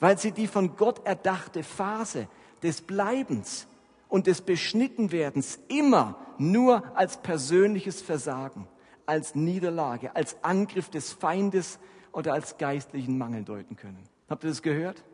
weil 0.00 0.18
sie 0.18 0.32
die 0.32 0.46
von 0.46 0.76
Gott 0.76 1.06
erdachte 1.06 1.62
Phase 1.62 2.28
des 2.62 2.82
Bleibens 2.82 3.66
und 4.08 4.26
des 4.26 4.40
Beschnittenwerdens 4.40 5.60
immer 5.68 6.18
nur 6.38 6.96
als 6.96 7.18
persönliches 7.18 8.00
Versagen, 8.00 8.66
als 9.06 9.34
Niederlage, 9.34 10.14
als 10.16 10.36
Angriff 10.42 10.88
des 10.90 11.12
Feindes 11.12 11.78
oder 12.12 12.32
als 12.32 12.58
geistlichen 12.58 13.18
Mangel 13.18 13.44
deuten 13.44 13.76
können. 13.76 14.02
Habt 14.28 14.44
ihr 14.44 14.50
das 14.50 14.62
gehört? 14.62 15.04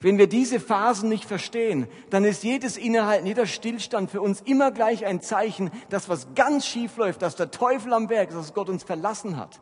Wenn 0.00 0.18
wir 0.18 0.26
diese 0.26 0.60
Phasen 0.60 1.08
nicht 1.08 1.24
verstehen, 1.24 1.86
dann 2.10 2.24
ist 2.24 2.44
jedes 2.44 2.76
Innehalten, 2.76 3.26
jeder 3.26 3.46
Stillstand 3.46 4.10
für 4.10 4.20
uns 4.20 4.42
immer 4.42 4.70
gleich 4.70 5.06
ein 5.06 5.20
Zeichen, 5.22 5.70
dass 5.88 6.08
was 6.08 6.34
ganz 6.34 6.66
schief 6.66 6.96
läuft, 6.96 7.22
dass 7.22 7.36
der 7.36 7.50
Teufel 7.50 7.92
am 7.92 8.08
Werk 8.08 8.28
ist, 8.28 8.36
dass 8.36 8.54
Gott 8.54 8.68
uns 8.68 8.82
verlassen 8.84 9.36
hat. 9.38 9.60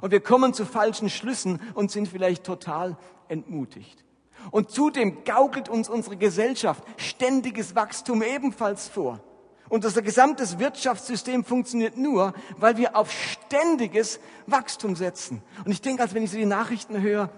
Und 0.00 0.12
wir 0.12 0.20
kommen 0.20 0.54
zu 0.54 0.64
falschen 0.64 1.10
Schlüssen 1.10 1.60
und 1.74 1.90
sind 1.90 2.06
vielleicht 2.06 2.44
total 2.44 2.96
entmutigt. 3.28 4.04
Und 4.50 4.70
zudem 4.70 5.24
gaukelt 5.24 5.68
uns 5.68 5.88
unsere 5.88 6.16
Gesellschaft 6.16 6.82
ständiges 6.96 7.74
Wachstum 7.74 8.22
ebenfalls 8.22 8.88
vor. 8.88 9.20
Und 9.68 9.84
unser 9.84 10.02
gesamtes 10.02 10.58
Wirtschaftssystem 10.58 11.44
funktioniert 11.44 11.96
nur, 11.96 12.34
weil 12.56 12.76
wir 12.76 12.96
auf 12.96 13.12
ständiges 13.12 14.18
Wachstum 14.46 14.96
setzen. 14.96 15.42
Und 15.64 15.70
ich 15.70 15.80
denke, 15.80 16.02
als 16.02 16.12
wenn 16.12 16.24
ich 16.24 16.32
so 16.32 16.36
die 16.36 16.44
Nachrichten 16.44 17.00
höre, 17.00 17.30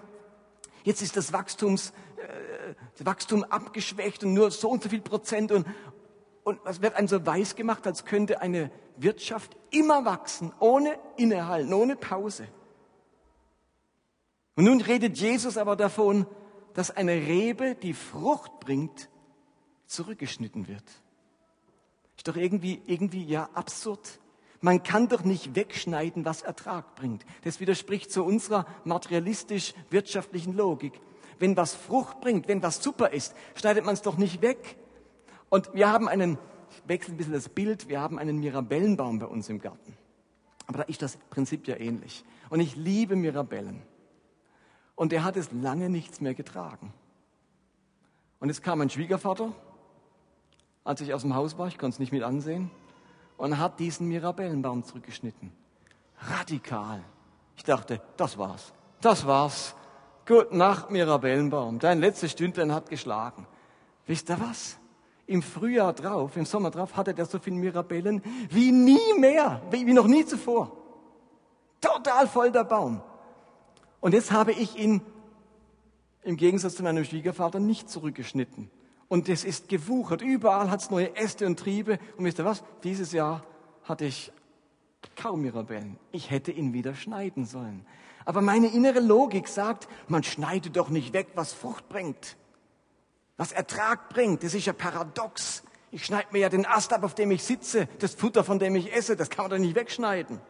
jetzt 0.83 1.03
ist 1.03 1.15
das 1.15 1.31
Wachstums, 1.31 1.93
das 2.97 3.05
Wachstum 3.05 3.43
abgeschwächt 3.43 4.23
und 4.23 4.33
nur 4.33 4.51
so 4.51 4.69
und 4.69 4.83
so 4.83 4.89
viel 4.89 5.01
Prozent 5.01 5.51
und, 5.51 5.67
und 6.43 6.59
es 6.65 6.81
wird 6.81 6.95
einem 6.95 7.07
so 7.07 7.25
weiß 7.25 7.55
gemacht, 7.55 7.85
als 7.85 8.05
könnte 8.05 8.41
eine 8.41 8.71
Wirtschaft 8.97 9.55
immer 9.71 10.05
wachsen, 10.05 10.53
ohne 10.59 10.97
Innehalten, 11.17 11.73
ohne 11.73 11.95
Pause. 11.95 12.47
Und 14.55 14.65
nun 14.65 14.81
redet 14.81 15.17
Jesus 15.17 15.57
aber 15.57 15.75
davon, 15.75 16.27
dass 16.73 16.91
eine 16.91 17.13
Rebe, 17.13 17.75
die 17.75 17.93
Frucht 17.93 18.59
bringt, 18.59 19.09
zurückgeschnitten 19.85 20.67
wird. 20.67 20.83
Ist 22.17 22.27
doch 22.27 22.35
irgendwie, 22.35 22.81
irgendwie 22.85 23.23
ja 23.23 23.49
absurd. 23.53 24.19
Man 24.61 24.81
kann 24.81 25.09
doch 25.09 25.23
nicht 25.23 25.55
wegschneiden, 25.55 26.25
was 26.25 26.41
Ertrag 26.41 26.95
bringt. 26.95 27.25
Das 27.43 27.59
widerspricht 27.59 28.11
zu 28.11 28.23
unserer 28.23 28.65
materialistisch-wirtschaftlichen 28.85 30.53
Logik. 30.53 30.99
Wenn 31.37 31.57
was 31.57 31.75
Frucht 31.75 32.21
bringt, 32.21 32.47
wenn 32.47 32.63
was 32.63 32.81
super 32.81 33.11
ist, 33.11 33.35
schneidet 33.55 33.83
man 33.83 33.93
es 33.93 34.01
doch 34.01 34.17
nicht 34.17 34.41
weg. 34.41 34.77
Und 35.49 35.73
wir 35.73 35.91
haben 35.91 36.07
einen, 36.07 36.37
ich 36.71 36.81
wechsle 36.87 37.13
ein 37.13 37.17
bisschen 37.17 37.33
das 37.33 37.49
Bild, 37.49 37.89
wir 37.89 37.99
haben 37.99 38.17
einen 38.17 38.39
Mirabellenbaum 38.39 39.19
bei 39.19 39.25
uns 39.25 39.49
im 39.49 39.59
Garten. 39.59 39.97
Aber 40.65 40.79
da 40.79 40.83
ist 40.85 41.01
das 41.01 41.17
Prinzip 41.29 41.67
ja 41.67 41.75
ähnlich. 41.75 42.23
Und 42.49 42.61
ich 42.61 42.75
liebe 42.75 43.15
Mirabellen. 43.15 43.81
Und 44.95 45.11
der 45.11 45.23
hat 45.23 45.37
es 45.37 45.51
lange 45.51 45.89
nichts 45.89 46.21
mehr 46.21 46.33
getragen. 46.33 46.93
Und 48.39 48.49
es 48.49 48.61
kam 48.61 48.79
mein 48.79 48.89
Schwiegervater, 48.89 49.53
als 50.83 51.01
ich 51.01 51.13
aus 51.13 51.21
dem 51.21 51.33
Haus 51.33 51.57
war, 51.57 51.67
ich 51.67 51.77
konnte 51.77 51.95
es 51.95 51.99
nicht 51.99 52.11
mit 52.11 52.23
ansehen, 52.23 52.69
und 53.37 53.57
hat 53.57 53.79
diesen 53.79 54.07
Mirabellenbaum 54.07 54.83
zurückgeschnitten. 54.83 55.51
Radikal. 56.19 57.03
Ich 57.55 57.63
dachte, 57.63 58.01
das 58.17 58.37
war's. 58.37 58.73
Das 59.01 59.25
war's. 59.25 59.75
Gute 60.25 60.55
Nacht, 60.55 60.91
Mirabellenbaum. 60.91 61.79
Dein 61.79 61.99
letztes 61.99 62.31
Stündlein 62.31 62.73
hat 62.73 62.89
geschlagen. 62.89 63.47
Wisst 64.05 64.29
ihr 64.29 64.39
was? 64.39 64.77
Im 65.25 65.41
Frühjahr 65.41 65.93
drauf, 65.93 66.35
im 66.35 66.45
Sommer 66.45 66.69
drauf, 66.69 66.95
hatte 66.95 67.13
der 67.13 67.25
so 67.25 67.39
viele 67.39 67.55
Mirabellen 67.55 68.21
wie 68.49 68.71
nie 68.71 69.19
mehr, 69.19 69.61
wie 69.71 69.93
noch 69.93 70.07
nie 70.07 70.25
zuvor. 70.25 70.71
Total 71.79 72.27
voll 72.27 72.51
der 72.51 72.63
Baum. 72.63 73.01
Und 74.03 74.13
jetzt 74.13 74.33
habe 74.33 74.51
ich 74.51 74.75
ihn 74.75 74.99
im 76.23 76.35
Gegensatz 76.35 76.75
zu 76.75 76.83
meinem 76.83 77.05
Schwiegervater 77.05 77.61
nicht 77.61 77.89
zurückgeschnitten. 77.89 78.69
Und 79.07 79.29
es 79.29 79.45
ist 79.45 79.69
gewuchert. 79.69 80.21
Überall 80.21 80.69
hat 80.69 80.81
es 80.81 80.89
neue 80.89 81.15
Äste 81.15 81.45
und 81.45 81.57
Triebe. 81.57 81.99
Und 82.17 82.25
wisst 82.25 82.37
ihr 82.37 82.43
was? 82.43 82.65
Dieses 82.83 83.13
Jahr 83.13 83.45
hatte 83.85 84.03
ich 84.03 84.33
kaum 85.15 85.41
Mirabellen. 85.41 85.97
Ich 86.11 86.31
hätte 86.31 86.51
ihn 86.51 86.73
wieder 86.73 86.95
schneiden 86.95 87.45
sollen. 87.45 87.85
Aber 88.25 88.41
meine 88.41 88.67
innere 88.67 88.99
Logik 88.99 89.47
sagt, 89.47 89.87
man 90.09 90.23
schneidet 90.23 90.75
doch 90.75 90.89
nicht 90.89 91.13
weg, 91.13 91.29
was 91.35 91.53
Frucht 91.53 91.87
bringt, 91.87 92.35
was 93.37 93.53
Ertrag 93.53 94.09
bringt. 94.09 94.43
Das 94.43 94.53
ist 94.53 94.65
ja 94.65 94.73
paradox. 94.73 95.63
Ich 95.91 96.03
schneide 96.03 96.27
mir 96.33 96.39
ja 96.39 96.49
den 96.49 96.65
Ast 96.65 96.91
ab, 96.91 97.03
auf 97.03 97.15
dem 97.15 97.31
ich 97.31 97.41
sitze, 97.41 97.87
das 97.99 98.15
Futter, 98.15 98.43
von 98.43 98.59
dem 98.59 98.75
ich 98.75 98.93
esse, 98.93 99.15
das 99.15 99.29
kann 99.29 99.45
man 99.45 99.51
doch 99.51 99.65
nicht 99.65 99.75
wegschneiden. 99.75 100.41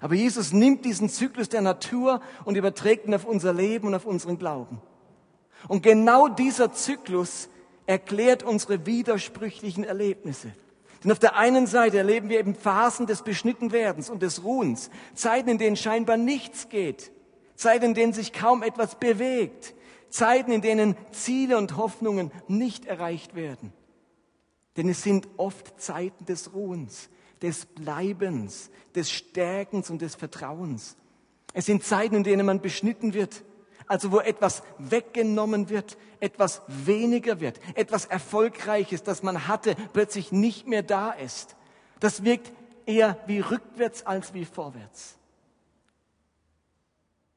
Aber 0.00 0.14
Jesus 0.14 0.52
nimmt 0.52 0.84
diesen 0.84 1.08
Zyklus 1.08 1.48
der 1.48 1.62
Natur 1.62 2.20
und 2.44 2.56
überträgt 2.56 3.06
ihn 3.06 3.14
auf 3.14 3.24
unser 3.24 3.52
Leben 3.52 3.88
und 3.88 3.94
auf 3.94 4.04
unseren 4.04 4.38
Glauben. 4.38 4.80
Und 5.68 5.82
genau 5.82 6.28
dieser 6.28 6.72
Zyklus 6.72 7.48
erklärt 7.86 8.42
unsere 8.42 8.84
widersprüchlichen 8.86 9.84
Erlebnisse. 9.84 10.52
Denn 11.02 11.12
auf 11.12 11.18
der 11.18 11.36
einen 11.36 11.66
Seite 11.66 11.98
erleben 11.98 12.28
wir 12.28 12.38
eben 12.38 12.54
Phasen 12.54 13.06
des 13.06 13.22
Beschnittenwerdens 13.22 14.10
und 14.10 14.22
des 14.22 14.42
Ruhens, 14.42 14.90
Zeiten, 15.14 15.50
in 15.50 15.58
denen 15.58 15.76
scheinbar 15.76 16.16
nichts 16.16 16.68
geht, 16.68 17.12
Zeiten, 17.54 17.86
in 17.86 17.94
denen 17.94 18.12
sich 18.12 18.32
kaum 18.32 18.62
etwas 18.62 18.98
bewegt, 18.98 19.74
Zeiten, 20.08 20.52
in 20.52 20.62
denen 20.62 20.96
Ziele 21.12 21.58
und 21.58 21.76
Hoffnungen 21.76 22.30
nicht 22.48 22.86
erreicht 22.86 23.34
werden. 23.34 23.72
Denn 24.76 24.88
es 24.88 25.02
sind 25.02 25.28
oft 25.36 25.80
Zeiten 25.80 26.26
des 26.26 26.54
Ruhens, 26.54 27.08
des 27.42 27.66
Bleibens, 27.66 28.70
des 28.94 29.10
Stärkens 29.10 29.90
und 29.90 30.02
des 30.02 30.14
Vertrauens. 30.14 30.96
Es 31.52 31.66
sind 31.66 31.84
Zeiten, 31.84 32.16
in 32.16 32.24
denen 32.24 32.46
man 32.46 32.60
beschnitten 32.60 33.14
wird, 33.14 33.44
also 33.86 34.12
wo 34.12 34.18
etwas 34.18 34.62
weggenommen 34.78 35.68
wird, 35.68 35.96
etwas 36.20 36.62
weniger 36.66 37.40
wird, 37.40 37.60
etwas 37.74 38.06
Erfolgreiches, 38.06 39.02
das 39.02 39.22
man 39.22 39.48
hatte, 39.48 39.76
plötzlich 39.92 40.32
nicht 40.32 40.66
mehr 40.66 40.82
da 40.82 41.10
ist. 41.12 41.56
Das 42.00 42.24
wirkt 42.24 42.52
eher 42.84 43.18
wie 43.26 43.40
rückwärts 43.40 44.04
als 44.04 44.34
wie 44.34 44.44
vorwärts. 44.44 45.18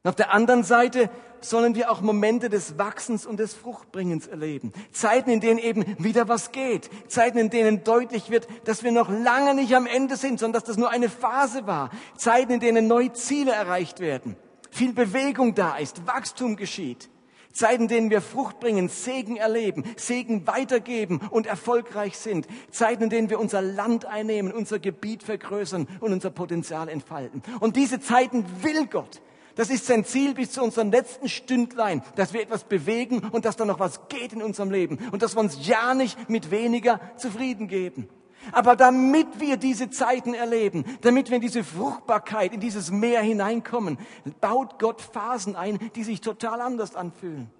Auf 0.03 0.15
der 0.15 0.33
anderen 0.33 0.63
Seite 0.63 1.09
sollen 1.41 1.75
wir 1.75 1.91
auch 1.91 2.01
Momente 2.01 2.49
des 2.49 2.77
Wachsens 2.77 3.25
und 3.25 3.37
des 3.37 3.53
Fruchtbringens 3.53 4.27
erleben. 4.27 4.73
Zeiten, 4.91 5.29
in 5.29 5.39
denen 5.39 5.59
eben 5.59 5.85
wieder 5.97 6.27
was 6.27 6.51
geht. 6.51 6.89
Zeiten, 7.07 7.37
in 7.37 7.49
denen 7.49 7.83
deutlich 7.83 8.29
wird, 8.29 8.47
dass 8.65 8.83
wir 8.83 8.91
noch 8.91 9.09
lange 9.09 9.55
nicht 9.55 9.75
am 9.75 9.85
Ende 9.85 10.15
sind, 10.15 10.39
sondern 10.39 10.61
dass 10.61 10.67
das 10.67 10.77
nur 10.77 10.89
eine 10.89 11.09
Phase 11.09 11.67
war. 11.67 11.91
Zeiten, 12.17 12.53
in 12.53 12.59
denen 12.59 12.87
neue 12.87 13.13
Ziele 13.13 13.51
erreicht 13.51 13.99
werden 13.99 14.35
viel 14.71 14.93
Bewegung 14.93 15.55
da 15.55 15.77
ist, 15.77 16.07
Wachstum 16.07 16.55
geschieht. 16.55 17.09
Zeiten, 17.51 17.83
in 17.83 17.87
denen 17.87 18.09
wir 18.11 18.21
Frucht 18.21 18.59
bringen, 18.59 18.89
Segen 18.89 19.35
erleben, 19.35 19.83
Segen 19.97 20.45
weitergeben 20.45 21.19
und 21.31 21.47
erfolgreich 21.47 22.17
sind. 22.17 22.47
Zeiten, 22.69 23.03
in 23.03 23.09
denen 23.09 23.29
wir 23.29 23.39
unser 23.39 23.61
Land 23.61 24.05
einnehmen, 24.05 24.53
unser 24.53 24.77
Gebiet 24.77 25.23
vergrößern 25.23 25.87
und 25.99 26.13
unser 26.13 26.29
Potenzial 26.29 26.87
entfalten. 26.89 27.41
Und 27.59 27.75
diese 27.75 27.99
Zeiten 27.99 28.45
will 28.61 28.85
Gott. 28.85 29.21
Das 29.59 29.69
ist 29.69 29.87
sein 29.87 30.05
Ziel 30.05 30.35
bis 30.35 30.53
zu 30.53 30.63
unserem 30.63 30.89
letzten 30.89 31.27
Stündlein, 31.27 32.01
dass 32.15 32.31
wir 32.31 32.41
etwas 32.41 32.63
bewegen 32.63 33.19
und 33.19 33.43
dass 33.43 33.57
da 33.57 33.65
noch 33.65 33.81
was 33.81 34.07
geht 34.07 34.31
in 34.31 34.41
unserem 34.41 34.71
Leben 34.71 35.09
und 35.11 35.21
dass 35.21 35.35
wir 35.35 35.41
uns 35.41 35.67
ja 35.67 35.93
nicht 35.93 36.29
mit 36.29 36.49
weniger 36.49 37.01
zufrieden 37.17 37.67
geben. 37.67 38.07
Aber 38.53 38.77
damit 38.77 39.41
wir 39.41 39.57
diese 39.57 39.89
Zeiten 39.89 40.33
erleben, 40.33 40.85
damit 41.01 41.27
wir 41.27 41.35
in 41.35 41.41
diese 41.41 41.65
Fruchtbarkeit, 41.65 42.53
in 42.53 42.61
dieses 42.61 42.89
Meer 42.89 43.19
hineinkommen, 43.19 43.97
baut 44.39 44.79
Gott 44.79 45.01
Phasen 45.01 45.57
ein, 45.57 45.77
die 45.93 46.05
sich 46.05 46.21
total 46.21 46.61
anders 46.61 46.95
anfühlen. 46.95 47.51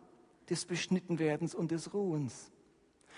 Des 0.49 0.63
Beschnittenwerdens 0.63 1.53
und 1.53 1.71
des 1.71 1.93
Ruhens. 1.93 2.49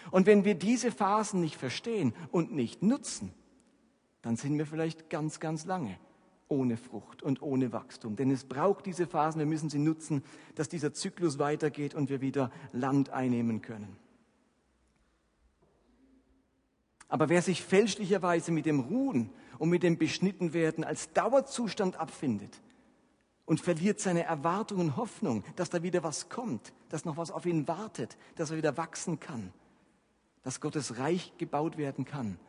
Und 0.10 0.26
wenn 0.26 0.44
wir 0.44 0.56
diese 0.56 0.92
Phasen 0.92 1.40
nicht 1.40 1.56
verstehen 1.56 2.16
und 2.32 2.52
nicht 2.52 2.82
nutzen, 2.82 3.32
dann 4.24 4.38
sind 4.38 4.58
wir 4.58 4.66
vielleicht 4.66 5.12
ganz, 5.12 5.40
ganz 5.40 5.66
lange 5.66 6.00
ohne 6.52 6.78
Frucht 6.78 7.24
und 7.24 7.42
ohne 7.42 7.72
Wachstum. 7.72 8.16
Denn 8.16 8.30
es 8.30 8.44
braucht 8.44 8.86
diese 8.86 9.08
Phasen, 9.08 9.40
wir 9.40 9.46
müssen 9.46 9.70
sie 9.70 9.80
nutzen, 9.80 10.24
dass 10.56 10.70
dieser 10.70 10.94
Zyklus 10.94 11.40
weitergeht 11.40 11.96
und 11.96 12.10
wir 12.10 12.22
wieder 12.22 12.52
Land 12.74 13.10
einnehmen 13.10 13.62
können. 13.62 13.98
Aber 17.08 17.30
wer 17.30 17.42
sich 17.42 17.64
fälschlicherweise 17.64 18.52
mit 18.52 18.66
dem 18.66 18.82
Ruhen 18.82 19.32
und 19.58 19.70
mit 19.70 19.84
dem 19.84 19.98
Beschnittenwerden 19.98 20.84
als 20.84 21.12
Dauerzustand 21.14 22.00
abfindet 22.00 22.62
und 23.46 23.60
verliert 23.60 24.00
seine 24.00 24.24
Erwartung 24.24 24.80
und 24.80 24.96
Hoffnung, 24.98 25.44
dass 25.56 25.70
da 25.70 25.84
wieder 25.84 26.04
was 26.04 26.30
kommt, 26.30 26.74
dass 26.90 27.04
noch 27.04 27.18
was 27.18 27.32
auf 27.32 27.46
ihn 27.46 27.68
wartet, 27.68 28.18
dass 28.36 28.52
er 28.52 28.58
wieder 28.58 28.78
wachsen 28.78 29.20
kann, 29.20 29.52
dass 30.44 30.62
Gottes 30.62 31.00
Reich 31.00 31.34
gebaut 31.38 31.78
werden 31.78 32.06
kann, 32.06 32.40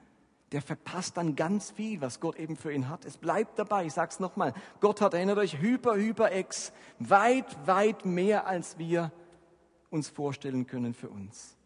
der 0.53 0.63
verpasst 0.63 1.17
dann 1.17 1.35
ganz 1.35 1.71
viel, 1.71 2.01
was 2.01 2.21
Gott 2.21 2.39
eben 2.39 2.57
für 2.57 2.73
ihn 2.73 2.89
hat. 2.89 3.05
Es 3.05 3.17
bleibt 3.17 3.59
dabei, 3.59 3.87
ich 3.87 3.95
sag's 3.95 4.21
nochmal, 4.21 4.53
Gott 4.81 5.01
hat, 5.01 5.15
erinnert 5.15 5.39
euch, 5.39 5.59
hyper, 5.59 5.97
hyper, 5.97 6.31
ex, 6.31 6.73
weit, 6.99 7.67
weit 7.67 8.05
mehr, 8.05 8.47
als 8.47 8.79
wir 8.79 9.11
uns 9.91 10.09
vorstellen 10.09 10.67
können 10.67 10.95
für 10.95 11.09
uns. 11.09 11.57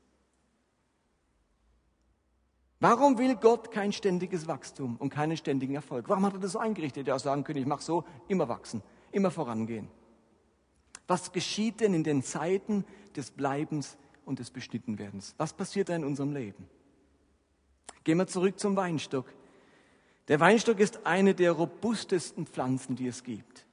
Warum 2.79 3.19
will 3.19 3.37
Gott 3.37 3.71
kein 3.71 3.93
ständiges 3.93 4.47
Wachstum 4.47 4.97
und 4.97 5.11
keinen 5.11 5.37
ständigen 5.37 5.75
Erfolg? 5.75 6.09
Warum 6.09 6.25
hat 6.27 6.35
er 6.35 6.41
das 6.41 6.53
so 6.53 6.59
eingerichtet? 6.59 7.09
Er 7.09 7.17
auch 7.17 7.21
sagen 7.21 7.43
können, 7.43 7.59
ich 7.59 7.67
mache 7.67 7.83
so, 7.83 8.05
immer 8.29 8.49
wachsen, 8.49 8.83
immer 9.13 9.31
vorangehen. 9.31 9.89
Was 11.09 11.33
geschieht 11.33 11.81
denn 11.81 11.95
in 11.95 12.05
den 12.05 12.23
Zeiten 12.23 12.85
des 13.17 13.31
Bleibens 13.31 13.97
und 14.25 14.39
des 14.39 14.51
Beschnittenwerdens? 14.51 15.35
Was 15.39 15.55
passiert 15.55 15.89
da 15.89 15.97
in 15.97 16.05
unserem 16.05 16.33
Leben? 16.33 16.69
Gehen 18.05 18.19
wir 18.19 18.27
zurück 18.27 18.59
zum 18.59 18.77
Weinstock. 18.77 19.27
Der 20.29 20.41
Weinstock 20.41 20.81
ist 20.81 21.07
eine 21.07 21.35
der 21.35 21.53
robustesten 21.53 22.47
Pflanzen, 22.47 22.97
die 22.97 23.07
es 23.07 23.23
gibt. 23.23 23.67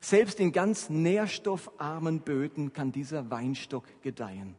Selbst 0.00 0.40
in 0.40 0.52
ganz 0.52 0.90
nährstoffarmen 0.90 2.20
Böden 2.20 2.72
kann 2.72 2.92
dieser 2.92 3.30
Weinstock 3.30 3.84
gedeihen. 4.02 4.56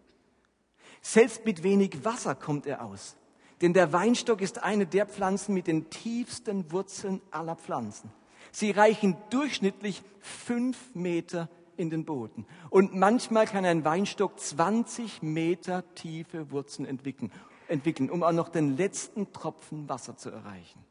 Selbst 1.01 1.45
mit 1.45 1.63
wenig 1.63 2.05
Wasser 2.05 2.33
kommt 2.33 2.65
er 2.65 2.83
aus. 2.83 3.17
Denn 3.61 3.73
der 3.73 3.93
Weinstock 3.93 4.41
ist 4.41 4.63
eine 4.63 4.85
der 4.85 5.05
Pflanzen 5.05 5.53
mit 5.53 5.67
den 5.67 5.89
tiefsten 5.89 6.71
Wurzeln 6.71 7.21
aller 7.31 7.55
Pflanzen. 7.55 8.11
Sie 8.51 8.71
reichen 8.71 9.17
durchschnittlich 9.29 10.01
fünf 10.19 10.93
Meter 10.93 11.49
in 11.75 11.89
den 11.89 12.05
Boden. 12.05 12.45
Und 12.69 12.95
manchmal 12.95 13.45
kann 13.45 13.65
ein 13.65 13.83
Weinstock 13.83 14.39
20 14.39 15.23
Meter 15.23 15.83
tiefe 15.95 16.51
Wurzeln 16.51 16.87
entwickeln, 16.87 17.31
entwickeln, 17.67 18.09
um 18.09 18.23
auch 18.23 18.31
noch 18.31 18.49
den 18.49 18.77
letzten 18.77 19.31
Tropfen 19.31 19.87
Wasser 19.89 20.17
zu 20.17 20.29
erreichen. 20.29 20.83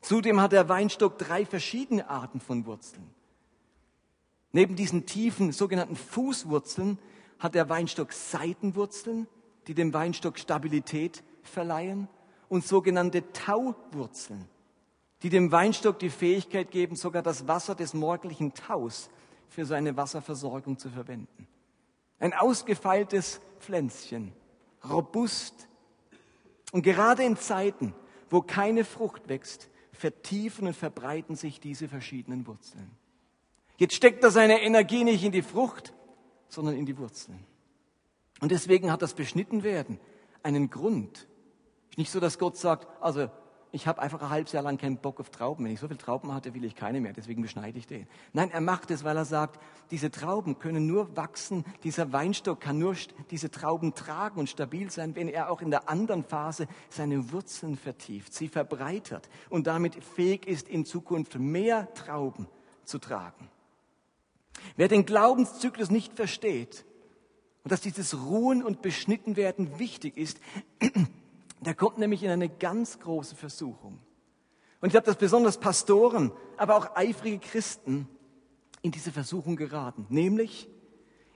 Zudem 0.00 0.40
hat 0.40 0.52
der 0.52 0.68
Weinstock 0.68 1.18
drei 1.18 1.44
verschiedene 1.44 2.08
Arten 2.08 2.40
von 2.40 2.66
Wurzeln. 2.66 3.10
Neben 4.52 4.76
diesen 4.76 5.06
tiefen 5.06 5.52
sogenannten 5.52 5.96
Fußwurzeln 5.96 6.98
hat 7.38 7.54
der 7.54 7.68
Weinstock 7.68 8.12
Seitenwurzeln, 8.12 9.26
die 9.66 9.74
dem 9.74 9.92
Weinstock 9.92 10.38
Stabilität 10.38 11.22
verleihen 11.42 12.08
und 12.48 12.64
sogenannte 12.66 13.32
Tauwurzeln, 13.32 14.48
die 15.22 15.28
dem 15.28 15.52
Weinstock 15.52 15.98
die 15.98 16.10
Fähigkeit 16.10 16.70
geben, 16.70 16.96
sogar 16.96 17.22
das 17.22 17.46
Wasser 17.46 17.74
des 17.74 17.92
morgendlichen 17.92 18.54
Taus 18.54 19.10
für 19.48 19.66
seine 19.66 19.96
Wasserversorgung 19.96 20.78
zu 20.78 20.88
verwenden. 20.88 21.46
Ein 22.18 22.32
ausgefeiltes 22.32 23.40
Pflänzchen, 23.60 24.32
robust. 24.90 25.68
Und 26.72 26.82
gerade 26.82 27.24
in 27.24 27.36
Zeiten, 27.36 27.94
wo 28.30 28.42
keine 28.42 28.84
Frucht 28.84 29.28
wächst, 29.28 29.68
vertiefen 29.92 30.66
und 30.66 30.76
verbreiten 30.76 31.34
sich 31.34 31.60
diese 31.60 31.88
verschiedenen 31.88 32.46
Wurzeln. 32.46 32.90
Jetzt 33.78 33.94
steckt 33.94 34.22
er 34.24 34.30
seine 34.30 34.60
Energie 34.62 35.04
nicht 35.04 35.24
in 35.24 35.32
die 35.32 35.42
Frucht, 35.42 35.92
sondern 36.48 36.76
in 36.76 36.86
die 36.86 36.98
Wurzeln. 36.98 37.44
Und 38.40 38.52
deswegen 38.52 38.90
hat 38.92 39.02
das 39.02 39.14
Beschnittenwerden 39.14 39.98
einen 40.42 40.70
Grund. 40.70 41.26
Nicht 41.96 42.10
so, 42.10 42.20
dass 42.20 42.38
Gott 42.38 42.56
sagt, 42.56 42.86
also 43.02 43.30
ich 43.70 43.86
habe 43.86 44.00
einfach 44.00 44.22
ein 44.22 44.30
halbes 44.30 44.52
Jahr 44.52 44.62
lang 44.62 44.78
keinen 44.78 44.96
Bock 44.96 45.20
auf 45.20 45.30
Trauben. 45.30 45.64
Wenn 45.64 45.72
ich 45.72 45.80
so 45.80 45.88
viele 45.88 45.98
Trauben 45.98 46.32
hatte, 46.32 46.54
will 46.54 46.64
ich 46.64 46.74
keine 46.74 47.00
mehr, 47.00 47.12
deswegen 47.12 47.42
beschneide 47.42 47.78
ich 47.78 47.86
den. 47.86 48.06
Nein, 48.32 48.50
er 48.50 48.60
macht 48.60 48.90
es, 48.90 49.04
weil 49.04 49.16
er 49.16 49.24
sagt, 49.24 49.60
diese 49.90 50.10
Trauben 50.10 50.58
können 50.58 50.86
nur 50.86 51.16
wachsen, 51.16 51.64
dieser 51.84 52.12
Weinstock 52.12 52.60
kann 52.60 52.78
nur 52.78 52.96
diese 53.30 53.50
Trauben 53.50 53.94
tragen 53.94 54.40
und 54.40 54.48
stabil 54.48 54.90
sein, 54.90 55.14
wenn 55.16 55.28
er 55.28 55.50
auch 55.50 55.60
in 55.60 55.70
der 55.70 55.88
anderen 55.88 56.24
Phase 56.24 56.66
seine 56.88 57.32
Wurzeln 57.32 57.76
vertieft, 57.76 58.32
sie 58.32 58.48
verbreitert 58.48 59.28
und 59.50 59.66
damit 59.66 60.02
fähig 60.02 60.46
ist, 60.46 60.68
in 60.68 60.84
Zukunft 60.84 61.38
mehr 61.38 61.92
Trauben 61.94 62.46
zu 62.84 62.98
tragen. 62.98 63.48
Wer 64.76 64.88
den 64.88 65.06
Glaubenszyklus 65.06 65.90
nicht 65.90 66.14
versteht, 66.14 66.84
und 67.68 67.72
dass 67.72 67.80
dieses 67.82 68.16
Ruhen 68.18 68.62
und 68.62 68.80
Beschnittenwerden 68.80 69.78
wichtig 69.78 70.16
ist, 70.16 70.40
der 71.60 71.74
kommt 71.74 71.98
nämlich 71.98 72.22
in 72.22 72.30
eine 72.30 72.48
ganz 72.48 72.98
große 72.98 73.36
Versuchung. 73.36 73.98
Und 74.80 74.88
ich 74.88 74.92
glaube, 74.92 75.06
dass 75.06 75.16
besonders 75.16 75.58
Pastoren, 75.58 76.32
aber 76.56 76.76
auch 76.76 76.96
eifrige 76.96 77.38
Christen 77.38 78.08
in 78.82 78.92
diese 78.92 79.10
Versuchung 79.10 79.56
geraten. 79.56 80.06
Nämlich 80.08 80.68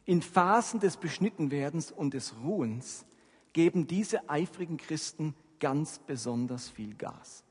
in 0.04 0.22
Phasen 0.22 0.80
des 0.80 0.96
Beschnittenwerdens 0.96 1.90
und 1.90 2.14
des 2.14 2.34
Ruhens 2.42 3.04
geben 3.52 3.86
diese 3.86 4.28
eifrigen 4.28 4.76
Christen 4.76 5.34
ganz 5.58 5.98
besonders 5.98 6.68
viel 6.68 6.94
Gas. 6.94 7.44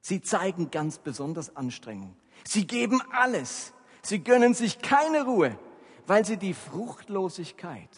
Sie 0.00 0.22
zeigen 0.22 0.70
ganz 0.70 0.98
besonders 0.98 1.54
Anstrengung. 1.56 2.16
Sie 2.44 2.66
geben 2.66 3.02
alles. 3.12 3.74
Sie 4.02 4.24
gönnen 4.24 4.54
sich 4.54 4.80
keine 4.80 5.24
Ruhe 5.24 5.58
weil 6.10 6.24
sie 6.24 6.38
die 6.38 6.54
Fruchtlosigkeit, 6.54 7.88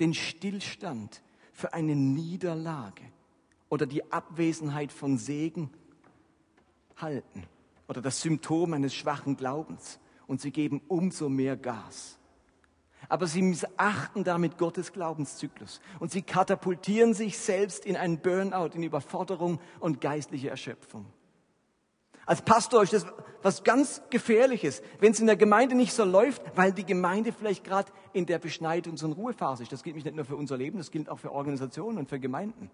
den 0.00 0.12
Stillstand 0.12 1.22
für 1.52 1.72
eine 1.74 1.94
Niederlage 1.94 3.02
oder 3.68 3.86
die 3.86 4.12
Abwesenheit 4.12 4.92
von 4.92 5.18
Segen 5.18 5.70
halten 6.96 7.44
oder 7.88 8.00
das 8.00 8.20
Symptom 8.20 8.72
eines 8.72 8.94
schwachen 8.94 9.36
Glaubens 9.36 9.98
und 10.26 10.40
sie 10.40 10.50
geben 10.50 10.80
umso 10.88 11.28
mehr 11.28 11.56
Gas. 11.56 12.18
Aber 13.08 13.26
sie 13.26 13.42
missachten 13.42 14.24
damit 14.24 14.58
Gottes 14.58 14.92
Glaubenszyklus 14.92 15.80
und 16.00 16.10
sie 16.10 16.22
katapultieren 16.22 17.14
sich 17.14 17.38
selbst 17.38 17.84
in 17.84 17.96
einen 17.96 18.18
Burnout, 18.18 18.70
in 18.74 18.82
Überforderung 18.82 19.60
und 19.80 20.00
geistliche 20.00 20.50
Erschöpfung. 20.50 21.06
Als 22.26 22.42
Pastor 22.42 22.82
ist 22.82 22.92
das 22.92 23.06
was 23.42 23.64
ganz 23.64 24.02
Gefährliches, 24.10 24.82
wenn 25.00 25.12
es 25.12 25.20
in 25.20 25.26
der 25.26 25.36
Gemeinde 25.36 25.74
nicht 25.74 25.92
so 25.92 26.04
läuft, 26.04 26.42
weil 26.56 26.72
die 26.72 26.84
Gemeinde 26.84 27.32
vielleicht 27.32 27.64
gerade 27.64 27.90
in 28.12 28.26
der 28.26 28.40
Beschneidungs- 28.40 29.04
und 29.04 29.12
Ruhephase 29.12 29.64
ist. 29.64 29.72
Das 29.72 29.82
gilt 29.82 29.96
nicht 29.96 30.14
nur 30.14 30.24
für 30.24 30.36
unser 30.36 30.56
Leben, 30.56 30.78
das 30.78 30.90
gilt 30.90 31.08
auch 31.08 31.18
für 31.18 31.32
Organisationen 31.32 31.98
und 31.98 32.08
für 32.08 32.20
Gemeinden. 32.20 32.70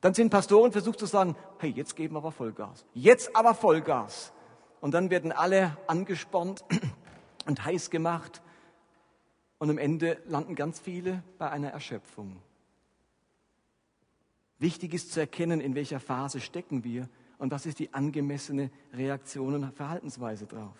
Dann 0.00 0.14
sind 0.14 0.30
Pastoren 0.30 0.72
versucht 0.72 0.98
zu 0.98 1.06
sagen, 1.06 1.36
hey, 1.58 1.70
jetzt 1.70 1.96
geben 1.96 2.14
wir 2.14 2.18
aber 2.18 2.32
Vollgas. 2.32 2.86
Jetzt 2.94 3.34
aber 3.36 3.54
Vollgas. 3.54 4.32
Und 4.80 4.94
dann 4.94 5.10
werden 5.10 5.32
alle 5.32 5.76
angespornt 5.86 6.64
und 7.46 7.64
heiß 7.64 7.90
gemacht. 7.90 8.40
Und 9.58 9.68
am 9.68 9.76
Ende 9.76 10.18
landen 10.26 10.54
ganz 10.54 10.80
viele 10.80 11.22
bei 11.36 11.50
einer 11.50 11.68
Erschöpfung. 11.68 12.40
Wichtig 14.58 14.94
ist 14.94 15.12
zu 15.12 15.20
erkennen, 15.20 15.60
in 15.60 15.74
welcher 15.74 16.00
Phase 16.00 16.40
stecken 16.40 16.84
wir 16.84 17.08
und 17.40 17.50
was 17.50 17.64
ist 17.64 17.78
die 17.78 17.92
angemessene 17.94 18.70
Reaktion 18.92 19.54
und 19.54 19.72
Verhaltensweise 19.74 20.46
drauf. 20.46 20.76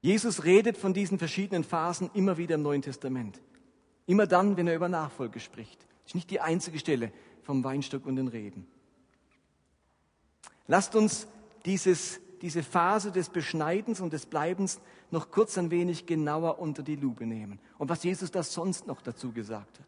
Jesus 0.00 0.44
redet 0.44 0.78
von 0.78 0.94
diesen 0.94 1.18
verschiedenen 1.18 1.64
Phasen 1.64 2.10
immer 2.14 2.38
wieder 2.38 2.54
im 2.54 2.62
Neuen 2.62 2.80
Testament. 2.80 3.40
Immer 4.06 4.26
dann, 4.26 4.56
wenn 4.56 4.66
er 4.66 4.74
über 4.74 4.88
Nachfolge 4.88 5.38
spricht. 5.38 5.80
Das 5.82 6.10
ist 6.10 6.14
nicht 6.14 6.30
die 6.30 6.40
einzige 6.40 6.78
Stelle 6.78 7.12
vom 7.42 7.62
Weinstock 7.62 8.06
und 8.06 8.16
den 8.16 8.28
Reben. 8.28 8.66
Lasst 10.66 10.94
uns 10.94 11.28
dieses, 11.66 12.20
diese 12.40 12.62
Phase 12.62 13.12
des 13.12 13.28
Beschneidens 13.28 14.00
und 14.00 14.14
des 14.14 14.24
Bleibens 14.24 14.80
noch 15.10 15.30
kurz 15.30 15.58
ein 15.58 15.70
wenig 15.70 16.06
genauer 16.06 16.58
unter 16.58 16.82
die 16.82 16.96
Lupe 16.96 17.26
nehmen. 17.26 17.58
Und 17.76 17.90
was 17.90 18.02
Jesus 18.02 18.30
da 18.30 18.42
sonst 18.42 18.86
noch 18.86 19.02
dazu 19.02 19.32
gesagt 19.32 19.78
hat. 19.78 19.86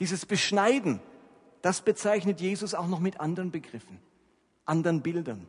Dieses 0.00 0.26
Beschneiden 0.26 1.00
das 1.62 1.82
bezeichnet 1.82 2.40
Jesus 2.40 2.74
auch 2.74 2.86
noch 2.86 3.00
mit 3.00 3.20
anderen 3.20 3.50
Begriffen, 3.50 3.98
anderen 4.64 5.02
Bildern. 5.02 5.46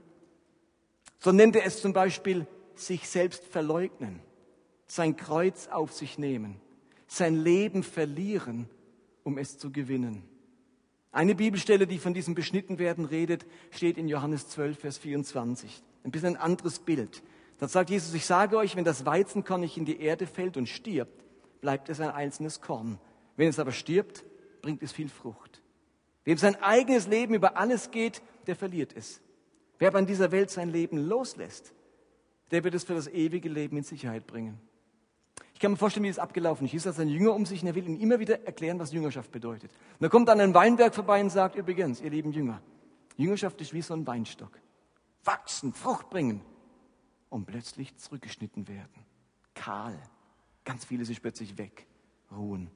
So 1.20 1.32
nennt 1.32 1.56
er 1.56 1.65
es 1.65 1.82
zum 1.82 1.93
Beispiel 1.93 2.48
sich 2.76 3.08
selbst 3.08 3.43
verleugnen, 3.46 4.20
sein 4.86 5.15
Kreuz 5.15 5.67
auf 5.67 5.93
sich 5.93 6.17
nehmen, 6.17 6.60
sein 7.08 7.36
Leben 7.36 7.84
verlieren, 7.84 8.70
um 9.24 9.38
es 9.38 9.58
zu 9.58 9.72
gewinnen. 9.72 10.24
Eine 11.12 11.36
Bibelstelle, 11.36 11.88
die 11.88 11.98
von 11.98 12.13
diesem 12.13 12.36
Beschnittenwerden 12.36 13.06
redet, 13.06 13.46
steht 13.72 13.98
in 13.98 14.08
Johannes 14.08 14.50
12, 14.50 14.80
Vers 14.80 14.98
24. 15.00 15.82
Ein 16.04 16.12
bisschen 16.12 16.36
ein 16.36 16.41
anderes 16.41 16.80
Bild. 16.80 17.24
Da 17.58 17.67
sagt 17.67 17.89
Jesus, 17.89 18.13
ich 18.13 18.26
sage 18.26 18.56
euch, 18.58 18.76
wenn 18.76 18.84
das 18.84 19.06
Weizenkorn 19.06 19.62
nicht 19.62 19.78
in 19.78 19.86
die 19.86 20.00
Erde 20.00 20.28
fällt 20.28 20.58
und 20.58 20.70
stirbt, 20.70 21.26
bleibt 21.60 21.89
es 21.89 22.00
ein 22.00 22.12
einzelnes 22.12 22.62
Korn. 22.62 23.00
Wenn 23.36 23.50
es 23.50 23.58
aber 23.58 23.72
stirbt, 23.72 24.24
bringt 24.62 24.84
es 24.84 24.91
viel 24.91 25.10
Frucht. 25.10 25.62
Wem 26.28 26.38
sein 26.38 26.62
eigenes 26.62 27.08
Leben 27.08 27.36
über 27.36 27.56
alles 27.56 27.90
geht, 27.90 28.22
der 28.48 28.58
verliert 28.58 28.94
es. 28.94 29.22
Wer 29.80 29.88
aber 29.88 30.00
an 30.00 30.06
dieser 30.06 30.30
Welt 30.34 30.50
sein 30.50 30.68
Leben 30.68 30.98
loslässt, 30.98 31.74
der 32.52 32.66
wird 32.66 32.76
es 32.76 32.84
für 32.84 32.96
das 32.96 33.08
ewige 33.08 33.48
Leben 33.48 33.78
in 33.78 33.84
Sicherheit 33.84 34.28
bringen. 34.28 34.60
Ich 35.54 35.62
kann 35.62 35.72
mir 35.72 35.78
vorstellen, 35.78 36.04
wie 36.04 36.10
es 36.10 36.20
abgelaufen 36.20 36.66
ist. 36.66 36.74
Jesus 36.74 36.88
hat 36.88 36.96
seinen 36.96 37.12
Jünger 37.12 37.34
um 37.34 37.46
sich 37.46 37.62
und 37.62 37.70
er 37.70 37.76
will 37.76 37.86
ihnen 37.86 38.02
immer 38.02 38.20
wieder 38.20 38.46
erklären, 38.46 38.78
was 38.78 38.92
Jüngerschaft 38.92 39.32
bedeutet. 39.32 39.72
Und 39.72 40.04
er 40.04 40.10
kommt 40.10 40.30
an 40.30 40.42
einen 40.42 40.54
Weinberg 40.54 40.94
vorbei 40.94 41.22
und 41.22 41.30
sagt, 41.30 41.56
übrigens, 41.56 42.02
ihr 42.02 42.10
lieben 42.10 42.34
Jünger, 42.34 42.62
Jüngerschaft 43.16 43.62
ist 43.62 43.74
wie 43.74 43.82
so 43.82 43.94
ein 43.94 44.06
Weinstock. 44.06 44.52
Wachsen, 45.24 45.72
Frucht 45.72 46.10
bringen 46.10 46.42
und 47.30 47.46
plötzlich 47.46 47.96
zurückgeschnitten 47.96 48.68
werden. 48.68 49.06
Kahl. 49.56 49.98
Ganz 50.66 50.84
viele 50.84 51.06
sind 51.06 51.22
plötzlich 51.22 51.58
weg. 51.58 51.88
Ruhen. 52.30 52.70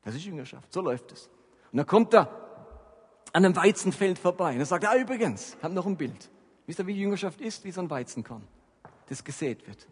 Das 0.00 0.14
ist 0.14 0.24
Jüngerschaft. 0.24 0.72
So 0.72 0.80
läuft 0.80 1.12
es. 1.12 1.28
Und 1.72 1.76
dann 1.76 1.86
kommt 1.86 2.14
er 2.14 2.49
an 3.32 3.44
einem 3.44 3.56
Weizenfeld 3.56 4.18
vorbei. 4.18 4.52
Und 4.54 4.60
er 4.60 4.66
sagt, 4.66 4.84
ah, 4.86 4.96
übrigens, 4.96 5.56
ich 5.56 5.62
habe 5.62 5.74
noch 5.74 5.86
ein 5.86 5.96
Bild. 5.96 6.30
Wisst 6.66 6.78
ihr, 6.78 6.86
wie 6.86 6.92
Jüngerschaft 6.92 7.40
ist? 7.40 7.64
Wie 7.64 7.72
so 7.72 7.80
ein 7.80 7.90
Weizenkorn, 7.90 8.42
das 9.08 9.24
gesät 9.24 9.66
wird. 9.66 9.88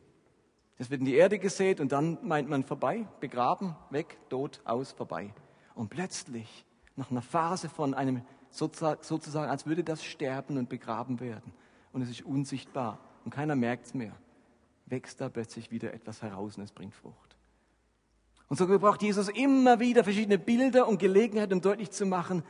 Das 0.78 0.90
wird 0.90 1.00
in 1.00 1.06
die 1.06 1.16
Erde 1.16 1.38
gesät 1.38 1.80
und 1.80 1.90
dann 1.90 2.18
meint 2.22 2.48
man 2.48 2.62
vorbei, 2.62 3.06
begraben, 3.20 3.74
weg, 3.90 4.16
tot, 4.28 4.60
aus, 4.64 4.92
vorbei. 4.92 5.34
Und 5.74 5.90
plötzlich, 5.90 6.64
nach 6.94 7.10
einer 7.10 7.22
Phase 7.22 7.68
von 7.68 7.94
einem, 7.94 8.22
sozusagen, 8.50 9.50
als 9.50 9.66
würde 9.66 9.82
das 9.82 10.04
sterben 10.04 10.56
und 10.56 10.68
begraben 10.68 11.18
werden. 11.18 11.52
Und 11.92 12.02
es 12.02 12.10
ist 12.10 12.22
unsichtbar 12.22 13.00
und 13.24 13.34
keiner 13.34 13.56
merkt 13.56 13.86
es 13.86 13.94
mehr. 13.94 14.12
Wächst 14.86 15.20
da 15.20 15.28
plötzlich 15.28 15.70
wieder 15.70 15.92
etwas 15.92 16.22
heraus 16.22 16.56
und 16.56 16.62
es 16.62 16.72
bringt 16.72 16.94
Frucht. 16.94 17.36
Und 18.48 18.56
so 18.56 18.66
gebraucht 18.66 19.02
Jesus 19.02 19.28
immer 19.28 19.80
wieder 19.80 20.04
verschiedene 20.04 20.38
Bilder 20.38 20.88
und 20.88 20.98
Gelegenheiten, 20.98 21.54
um 21.54 21.60
deutlich 21.60 21.90
zu 21.90 22.06
machen, 22.06 22.44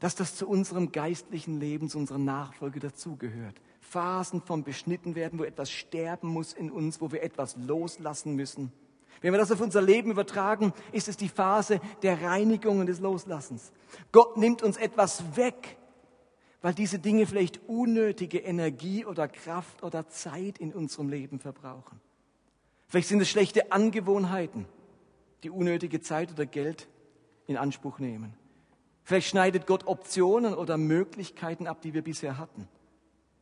dass 0.00 0.14
das 0.14 0.36
zu 0.36 0.48
unserem 0.48 0.92
geistlichen 0.92 1.60
Leben, 1.60 1.88
zu 1.88 1.98
unserer 1.98 2.18
Nachfolge 2.18 2.80
dazugehört. 2.80 3.60
Phasen 3.80 4.42
vom 4.42 4.64
Beschnittenwerden, 4.64 5.38
wo 5.38 5.44
etwas 5.44 5.70
sterben 5.70 6.28
muss 6.28 6.52
in 6.52 6.70
uns, 6.70 7.00
wo 7.00 7.12
wir 7.12 7.22
etwas 7.22 7.56
loslassen 7.56 8.34
müssen. 8.34 8.72
Wenn 9.20 9.32
wir 9.32 9.38
das 9.38 9.52
auf 9.52 9.60
unser 9.60 9.80
Leben 9.80 10.10
übertragen, 10.10 10.72
ist 10.92 11.08
es 11.08 11.16
die 11.16 11.28
Phase 11.28 11.80
der 12.02 12.22
Reinigung 12.22 12.80
und 12.80 12.86
des 12.86 13.00
Loslassens. 13.00 13.72
Gott 14.12 14.36
nimmt 14.36 14.62
uns 14.62 14.76
etwas 14.76 15.36
weg, 15.36 15.78
weil 16.60 16.74
diese 16.74 16.98
Dinge 16.98 17.26
vielleicht 17.26 17.66
unnötige 17.68 18.38
Energie 18.38 19.04
oder 19.04 19.28
Kraft 19.28 19.82
oder 19.82 20.08
Zeit 20.08 20.58
in 20.58 20.72
unserem 20.72 21.08
Leben 21.08 21.38
verbrauchen. 21.38 22.00
Vielleicht 22.88 23.08
sind 23.08 23.20
es 23.20 23.30
schlechte 23.30 23.72
Angewohnheiten, 23.72 24.66
die 25.42 25.50
unnötige 25.50 26.00
Zeit 26.00 26.32
oder 26.32 26.46
Geld 26.46 26.88
in 27.46 27.56
Anspruch 27.56 27.98
nehmen. 27.98 28.34
Vielleicht 29.04 29.28
schneidet 29.28 29.66
Gott 29.66 29.86
Optionen 29.86 30.54
oder 30.54 30.78
Möglichkeiten 30.78 31.66
ab, 31.66 31.82
die 31.82 31.92
wir 31.92 32.02
bisher 32.02 32.38
hatten, 32.38 32.66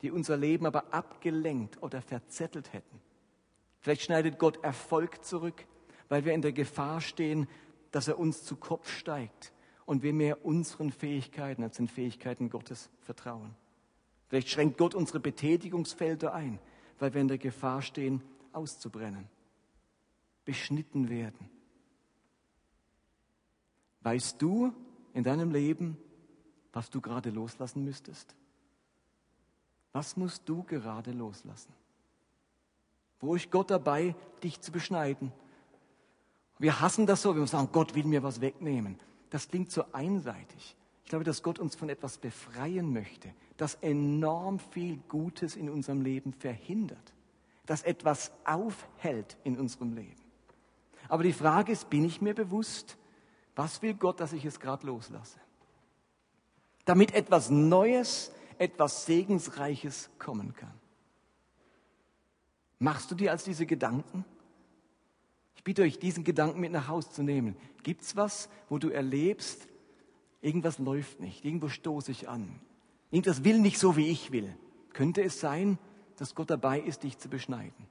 die 0.03 0.11
unser 0.11 0.37
Leben 0.37 0.67
aber 0.67 0.93
abgelenkt 0.93 1.81
oder 1.83 2.03
verzettelt 2.03 2.73
hätten. 2.73 3.01
Vielleicht 3.79 4.03
schneidet 4.03 4.39
Gott 4.39 4.63
Erfolg 4.65 5.25
zurück, 5.25 5.67
weil 6.09 6.25
wir 6.25 6.35
in 6.35 6.43
der 6.43 6.53
Gefahr 6.53 7.01
stehen, 7.01 7.49
dass 7.93 8.09
er 8.09 8.19
uns 8.19 8.43
zu 8.43 8.57
Kopf 8.57 8.91
steigt 8.91 9.53
und 9.87 10.03
wir 10.03 10.13
mehr 10.13 10.45
unseren 10.45 10.91
Fähigkeiten 10.91 11.63
als 11.63 11.77
den 11.77 11.89
Fähigkeiten 11.89 12.51
Gottes 12.51 12.91
vertrauen. 13.01 13.55
Vielleicht 14.29 14.49
schränkt 14.49 14.79
Gott 14.79 14.95
unsere 14.95 15.21
Betätigungsfelder 15.21 16.35
ein, 16.35 16.59
weil 16.99 17.15
wir 17.15 17.21
in 17.21 17.29
der 17.29 17.39
Gefahr 17.39 17.83
stehen, 17.83 18.23
auszubrennen, 18.53 19.29
beschnitten 20.45 21.09
werden. 21.09 21.51
Weißt 24.01 24.41
du, 24.43 24.73
in 25.15 25.25
deinem 25.25 25.51
Leben, 25.51 25.97
was 26.73 26.91
du 26.91 27.01
gerade 27.01 27.31
loslassen 27.31 27.85
müsstest? 27.85 28.35
Was 29.93 30.17
musst 30.17 30.49
du 30.49 30.63
gerade 30.63 31.13
loslassen? 31.13 31.73
Wo 33.21 33.35
ist 33.35 33.51
Gott 33.51 33.71
dabei, 33.71 34.17
dich 34.43 34.61
zu 34.61 34.73
beschneiden? 34.73 35.33
Wir 36.59 36.81
hassen 36.81 37.07
das 37.07 37.23
so, 37.23 37.35
wir 37.35 37.47
sagen, 37.47 37.69
Gott 37.73 37.95
will 37.95 38.05
mir 38.05 38.23
was 38.23 38.41
wegnehmen. 38.41 38.99
Das 39.31 39.49
klingt 39.49 39.71
so 39.71 39.85
einseitig. 39.93 40.77
Ich 41.05 41.11
glaube, 41.11 41.25
dass 41.25 41.43
Gott 41.43 41.59
uns 41.59 41.75
von 41.75 41.89
etwas 41.89 42.19
befreien 42.19 42.93
möchte, 42.93 43.33
das 43.57 43.75
enorm 43.77 44.59
viel 44.59 44.97
Gutes 45.09 45.57
in 45.57 45.69
unserem 45.69 46.01
Leben 46.01 46.33
verhindert, 46.33 47.13
das 47.67 47.83
etwas 47.83 48.33
aufhält 48.45 49.37
in 49.45 49.59
unserem 49.59 49.95
Leben. 49.95 50.21
Aber 51.09 51.23
die 51.23 51.33
Frage 51.33 51.73
ist, 51.73 51.91
bin 51.91 52.05
ich 52.05 52.23
mir 52.23 52.35
bewusst, 52.35 52.97
was 53.55 53.83
will 53.83 53.95
Gott, 53.95 54.21
dass 54.21 54.33
ich 54.33 54.45
es 54.45 54.61
gerade 54.61 54.87
loslasse? 54.87 55.39
Damit 56.85 57.15
etwas 57.15 57.51
Neues, 57.51 58.33
etwas 58.59 59.07
Segensreiches 59.07 60.11
kommen 60.19 60.55
kann. 60.55 60.73
Machst 62.79 63.11
du 63.11 63.15
dir 63.15 63.31
als 63.31 63.45
diese 63.45 63.67
Gedanken? 63.67 64.25
Ich 65.55 65.63
bitte 65.63 65.83
euch, 65.83 66.01
diesen 66.01 66.25
Gedanken 66.25 66.59
mit 66.61 66.73
nach 66.73 66.89
Hause 66.89 67.11
zu 67.11 67.23
nehmen. 67.23 67.57
Gibt 67.85 68.03
es 68.03 68.17
was, 68.17 68.49
wo 68.69 68.79
du 68.79 68.89
erlebst, 68.89 69.69
irgendwas 70.41 70.79
läuft 70.79 71.21
nicht, 71.21 71.45
irgendwo 71.45 71.69
stoße 71.69 72.11
ich 72.11 72.29
an, 72.29 72.61
irgendwas 73.13 73.45
will 73.45 73.61
nicht 73.61 73.79
so, 73.79 73.97
wie 73.97 74.09
ich 74.09 74.33
will? 74.33 74.57
Könnte 74.93 75.23
es 75.23 75.39
sein, 75.39 75.79
dass 76.17 76.35
Gott 76.35 76.51
dabei 76.51 76.81
ist, 76.81 77.05
dich 77.05 77.19
zu 77.19 77.29
beschneiden? 77.29 77.87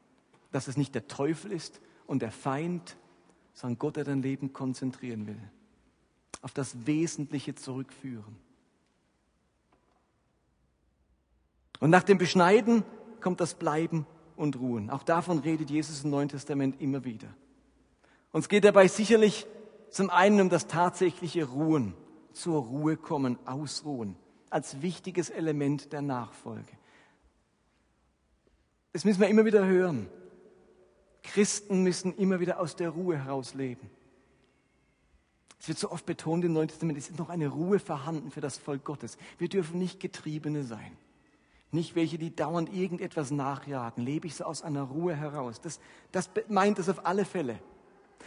Dass 0.51 0.67
es 0.67 0.75
nicht 0.75 0.93
der 0.93 1.07
Teufel 1.07 1.53
ist 1.53 1.79
und 2.05 2.21
der 2.21 2.31
Feind, 2.31 2.97
sondern 3.53 3.79
Gott, 3.79 3.95
der 3.95 4.03
dein 4.03 4.21
Leben 4.21 4.53
konzentrieren 4.53 5.27
will. 5.27 5.41
Auf 6.41 6.53
das 6.53 6.85
Wesentliche 6.85 7.55
zurückführen. 7.55 8.37
Und 11.79 11.89
nach 11.89 12.03
dem 12.03 12.17
Beschneiden 12.17 12.83
kommt 13.19 13.41
das 13.41 13.55
Bleiben 13.55 14.05
und 14.35 14.59
Ruhen. 14.59 14.89
Auch 14.89 15.03
davon 15.03 15.39
redet 15.39 15.69
Jesus 15.69 16.03
im 16.03 16.11
Neuen 16.11 16.29
Testament 16.29 16.79
immer 16.81 17.03
wieder. 17.03 17.27
Uns 18.31 18.49
geht 18.49 18.63
dabei 18.63 18.87
sicherlich 18.87 19.45
zum 19.89 20.09
einen 20.09 20.41
um 20.41 20.49
das 20.49 20.67
tatsächliche 20.67 21.45
Ruhen, 21.45 21.93
zur 22.33 22.61
Ruhe 22.61 22.97
kommen, 22.97 23.37
ausruhen, 23.45 24.15
als 24.49 24.81
wichtiges 24.81 25.29
Element 25.29 25.91
der 25.91 26.01
Nachfolge. 26.01 26.71
Das 28.93 29.05
müssen 29.05 29.19
wir 29.19 29.27
immer 29.27 29.45
wieder 29.45 29.65
hören. 29.65 30.07
Christen 31.23 31.83
müssen 31.83 32.15
immer 32.15 32.39
wieder 32.39 32.59
aus 32.59 32.75
der 32.75 32.89
Ruhe 32.89 33.17
heraus 33.17 33.53
leben. 33.53 33.89
Es 35.59 35.67
wird 35.67 35.77
so 35.77 35.91
oft 35.91 36.05
betont 36.07 36.43
im 36.43 36.53
Neuen 36.53 36.69
Testament, 36.69 36.97
es 36.97 37.09
ist 37.09 37.19
noch 37.19 37.29
eine 37.29 37.47
Ruhe 37.47 37.77
vorhanden 37.77 38.31
für 38.31 38.41
das 38.41 38.57
Volk 38.57 38.83
Gottes. 38.83 39.17
Wir 39.37 39.47
dürfen 39.47 39.77
nicht 39.77 39.99
Getriebene 39.99 40.63
sein. 40.63 40.97
Nicht 41.69 41.95
welche, 41.95 42.17
die 42.17 42.35
dauernd 42.35 42.73
irgendetwas 42.73 43.31
nachjagen. 43.31 44.03
Lebe 44.03 44.27
ich 44.27 44.35
so 44.35 44.43
aus 44.43 44.63
einer 44.63 44.81
Ruhe 44.81 45.15
heraus. 45.15 45.61
Das, 45.61 45.79
das 46.11 46.29
meint 46.49 46.79
es 46.79 46.89
auf 46.89 47.05
alle 47.05 47.25
Fälle. 47.25 47.59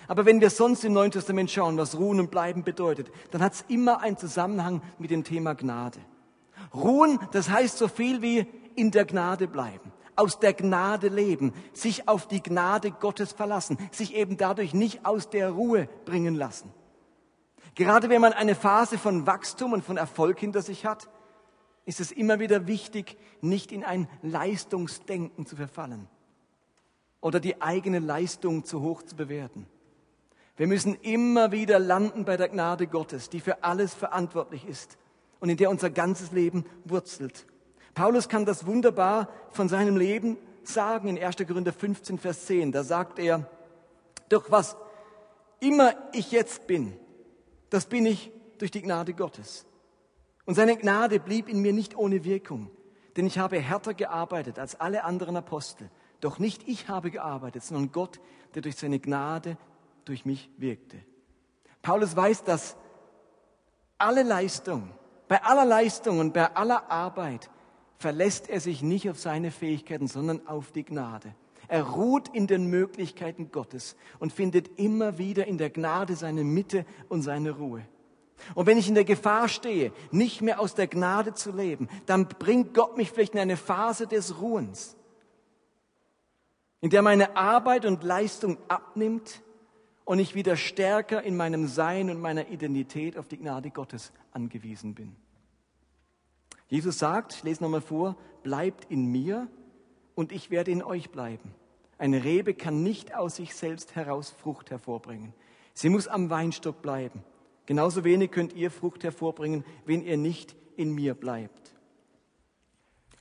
Aber 0.07 0.25
wenn 0.25 0.41
wir 0.41 0.51
sonst 0.51 0.85
im 0.85 0.93
Neuen 0.93 1.11
Testament 1.11 1.51
schauen, 1.51 1.77
was 1.77 1.99
Ruhen 1.99 2.21
und 2.21 2.31
Bleiben 2.31 2.63
bedeutet, 2.63 3.11
dann 3.33 3.43
hat 3.43 3.55
es 3.55 3.65
immer 3.69 4.01
einen 4.01 4.17
Zusammenhang 4.17 4.81
mit 4.99 5.11
dem 5.11 5.25
Thema 5.25 5.55
Gnade. 5.55 5.99
Ruhen, 6.73 7.19
das 7.33 7.51
heißt 7.51 7.77
so 7.77 7.89
viel 7.89 8.23
wie 8.23 8.47
in 8.77 8.93
der 8.93 9.05
Gnade 9.05 9.49
bleiben 9.49 9.93
aus 10.17 10.39
der 10.39 10.55
Gnade 10.55 11.09
leben, 11.09 11.53
sich 11.73 12.09
auf 12.09 12.27
die 12.29 12.43
Gnade 12.43 12.91
Gottes 12.91 13.33
verlassen, 13.33 13.79
sich 13.91 14.15
eben 14.15 14.37
dadurch 14.37 14.75
nicht 14.75 15.07
aus 15.07 15.31
der 15.31 15.51
Ruhe 15.51 15.89
bringen 16.05 16.35
lassen. 16.35 16.73
Gerade 17.75 18.09
wenn 18.09 18.21
man 18.21 18.33
eine 18.33 18.55
Phase 18.55 18.99
von 18.99 19.27
Wachstum 19.27 19.73
und 19.73 19.85
von 19.85 19.97
Erfolg 19.97 20.39
hinter 20.39 20.63
sich 20.63 20.87
hat, 20.87 21.09
ist 21.85 22.01
es 22.01 22.13
immer 22.13 22.39
wieder 22.39 22.67
wichtig, 22.67 23.19
nicht 23.41 23.73
in 23.73 23.85
ein 23.85 24.09
Leistungsdenken 24.23 25.47
zu 25.47 25.57
verfallen 25.57 26.09
oder 27.21 27.41
die 27.41 27.61
eigene 27.63 27.99
Leistung 27.99 28.65
zu 28.65 28.83
hoch 28.83 29.03
zu 29.03 29.17
bewerten. 29.17 29.67
Wir 30.57 30.67
müssen 30.67 30.95
immer 30.97 31.51
wieder 31.51 31.79
landen 31.79 32.25
bei 32.25 32.37
der 32.37 32.49
Gnade 32.49 32.87
Gottes, 32.87 33.29
die 33.29 33.41
für 33.41 33.65
alles 33.65 33.93
verantwortlich 33.93 34.67
ist 34.67 34.99
und 35.41 35.49
in 35.49 35.57
der 35.57 35.71
unser 35.71 35.91
ganzes 35.91 36.31
Leben 36.31 36.65
wurzelt. 36.85 37.47
Paulus 37.95 38.29
kann 38.29 38.45
das 38.45 38.67
wunderbar 38.67 39.29
von 39.51 39.69
seinem 39.69 39.97
Leben 39.97 40.37
sagen 40.65 41.09
in 41.09 41.23
1. 41.23 41.37
Korinther 41.47 41.73
15, 41.73 42.19
Vers 42.19 42.47
10. 42.47 42.73
Da 42.73 42.83
sagt 42.83 43.19
er, 43.19 43.49
durch 44.29 44.51
was 44.51 44.77
immer 45.61 45.95
ich 46.13 46.33
jetzt 46.33 46.67
bin, 46.67 46.97
das 47.71 47.87
bin 47.87 48.07
ich 48.07 48.33
durch 48.59 48.71
die 48.71 48.83
Gnade 48.83 49.15
Gottes. 49.15 49.67
Und 50.45 50.55
seine 50.55 50.77
Gnade 50.77 51.21
blieb 51.21 51.49
in 51.49 51.61
mir 51.61 51.73
nicht 51.73 51.97
ohne 51.97 52.25
Wirkung, 52.25 52.71
denn 53.17 53.27
ich 53.27 53.39
habe 53.39 53.59
härter 53.59 53.95
gearbeitet 53.95 54.59
als 54.59 54.79
alle 54.79 55.05
anderen 55.05 55.37
Apostel. 55.37 55.91
Doch 56.21 56.39
nicht 56.39 56.67
ich 56.67 56.89
habe 56.89 57.11
gearbeitet, 57.11 57.63
sondern 57.63 57.93
Gott, 57.93 58.21
der 58.55 58.63
durch 58.63 58.77
seine 58.77 58.99
Gnade 58.99 59.57
durch 60.05 60.25
mich 60.25 60.51
wirkte. 60.59 60.99
Paulus 61.83 62.15
weiß, 62.17 62.45
dass 62.45 62.77
alle 63.99 64.23
Leistung, 64.23 64.91
bei 65.29 65.43
aller 65.43 65.65
Leistung 65.65 66.19
und 66.19 66.35
bei 66.35 66.55
aller 66.55 66.91
Arbeit 66.91 67.51
verlässt 67.99 68.49
er 68.49 68.61
sich 68.61 68.83
nicht 68.83 69.09
auf 69.09 69.19
seine 69.19 69.51
Fähigkeiten, 69.51 70.09
sondern 70.09 70.47
auf 70.47 70.73
die 70.73 70.85
Gnade. 70.85 71.35
Er 71.69 71.83
ruht 71.83 72.29
in 72.29 72.47
den 72.47 72.67
Möglichkeiten 72.67 73.51
Gottes 73.51 73.97
und 74.19 74.33
findet 74.33 74.79
immer 74.79 75.19
wieder 75.19 75.47
in 75.47 75.59
der 75.59 75.71
Gnade 75.71 76.17
seine 76.17 76.45
Mitte 76.45 76.85
und 77.09 77.23
seine 77.23 77.53
Ruhe. 77.53 77.87
Und 78.55 78.67
wenn 78.67 78.79
ich 78.79 78.89
in 78.89 78.95
der 78.95 79.05
Gefahr 79.05 79.49
stehe, 79.49 79.93
nicht 80.11 80.43
mehr 80.43 80.61
aus 80.61 80.75
der 80.75 80.87
Gnade 80.87 81.35
zu 81.35 81.53
leben, 81.53 81.89
dann 82.07 82.29
bringt 82.29 82.75
Gott 82.75 82.97
mich 82.97 83.11
vielleicht 83.11 83.35
in 83.35 83.41
eine 83.41 83.57
Phase 83.57 84.07
des 84.07 84.41
Ruhens, 84.41 84.97
in 86.81 86.91
der 86.91 87.01
meine 87.01 87.37
Arbeit 87.37 87.87
und 87.87 88.03
Leistung 88.03 88.59
abnimmt 88.69 89.41
und 90.05 90.19
ich 90.19 90.35
wieder 90.35 90.57
stärker 90.57 91.23
in 91.23 91.37
meinem 91.37 91.67
Sein 91.67 92.11
und 92.11 92.21
meiner 92.21 92.49
Identität 92.49 93.17
auf 93.17 93.29
die 93.29 93.39
Gnade 93.39 93.71
Gottes 93.71 94.13
angewiesen 94.33 94.95
bin. 94.95 95.17
Jesus 96.69 96.99
sagt, 96.99 97.35
ich 97.35 97.43
lese 97.43 97.63
nochmal 97.63 97.81
vor, 97.81 98.17
bleibt 98.43 98.91
in 98.91 99.07
mir 99.07 99.49
und 100.15 100.33
ich 100.33 100.51
werde 100.51 100.71
in 100.71 100.83
euch 100.83 101.11
bleiben. 101.11 101.55
Eine 101.99 102.25
Rebe 102.25 102.55
kann 102.55 102.83
nicht 102.83 103.15
aus 103.15 103.37
sich 103.37 103.55
selbst 103.55 103.95
heraus 103.95 104.31
Frucht 104.31 104.71
hervorbringen. 104.71 105.33
Sie 105.75 105.89
muss 105.89 106.09
am 106.09 106.31
Weinstock 106.31 106.83
bleiben. 106.83 107.25
Genauso 107.67 108.05
wenig 108.05 108.31
könnt 108.31 108.53
ihr 108.53 108.71
Frucht 108.71 109.05
hervorbringen, 109.05 109.65
wenn 109.87 110.03
ihr 110.03 110.17
nicht 110.17 110.55
in 110.77 110.93
mir 110.93 111.15
bleibt. 111.15 111.75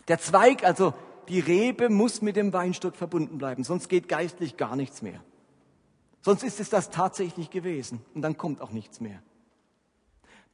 Der 0.07 0.19
Zweig, 0.19 0.63
also 0.63 0.93
die 1.29 1.39
Rebe, 1.39 1.89
muss 1.89 2.21
mit 2.21 2.35
dem 2.35 2.51
Weinstock 2.51 2.95
verbunden 2.95 3.37
bleiben, 3.37 3.63
sonst 3.63 3.87
geht 3.87 4.09
geistlich 4.09 4.57
gar 4.57 4.75
nichts 4.75 5.01
mehr. 5.01 5.23
Sonst 6.21 6.43
ist 6.43 6.59
es 6.59 6.69
das 6.69 6.89
tatsächlich 6.89 7.49
gewesen 7.49 8.01
und 8.13 8.21
dann 8.21 8.37
kommt 8.37 8.61
auch 8.61 8.71
nichts 8.71 8.99
mehr. 8.99 9.21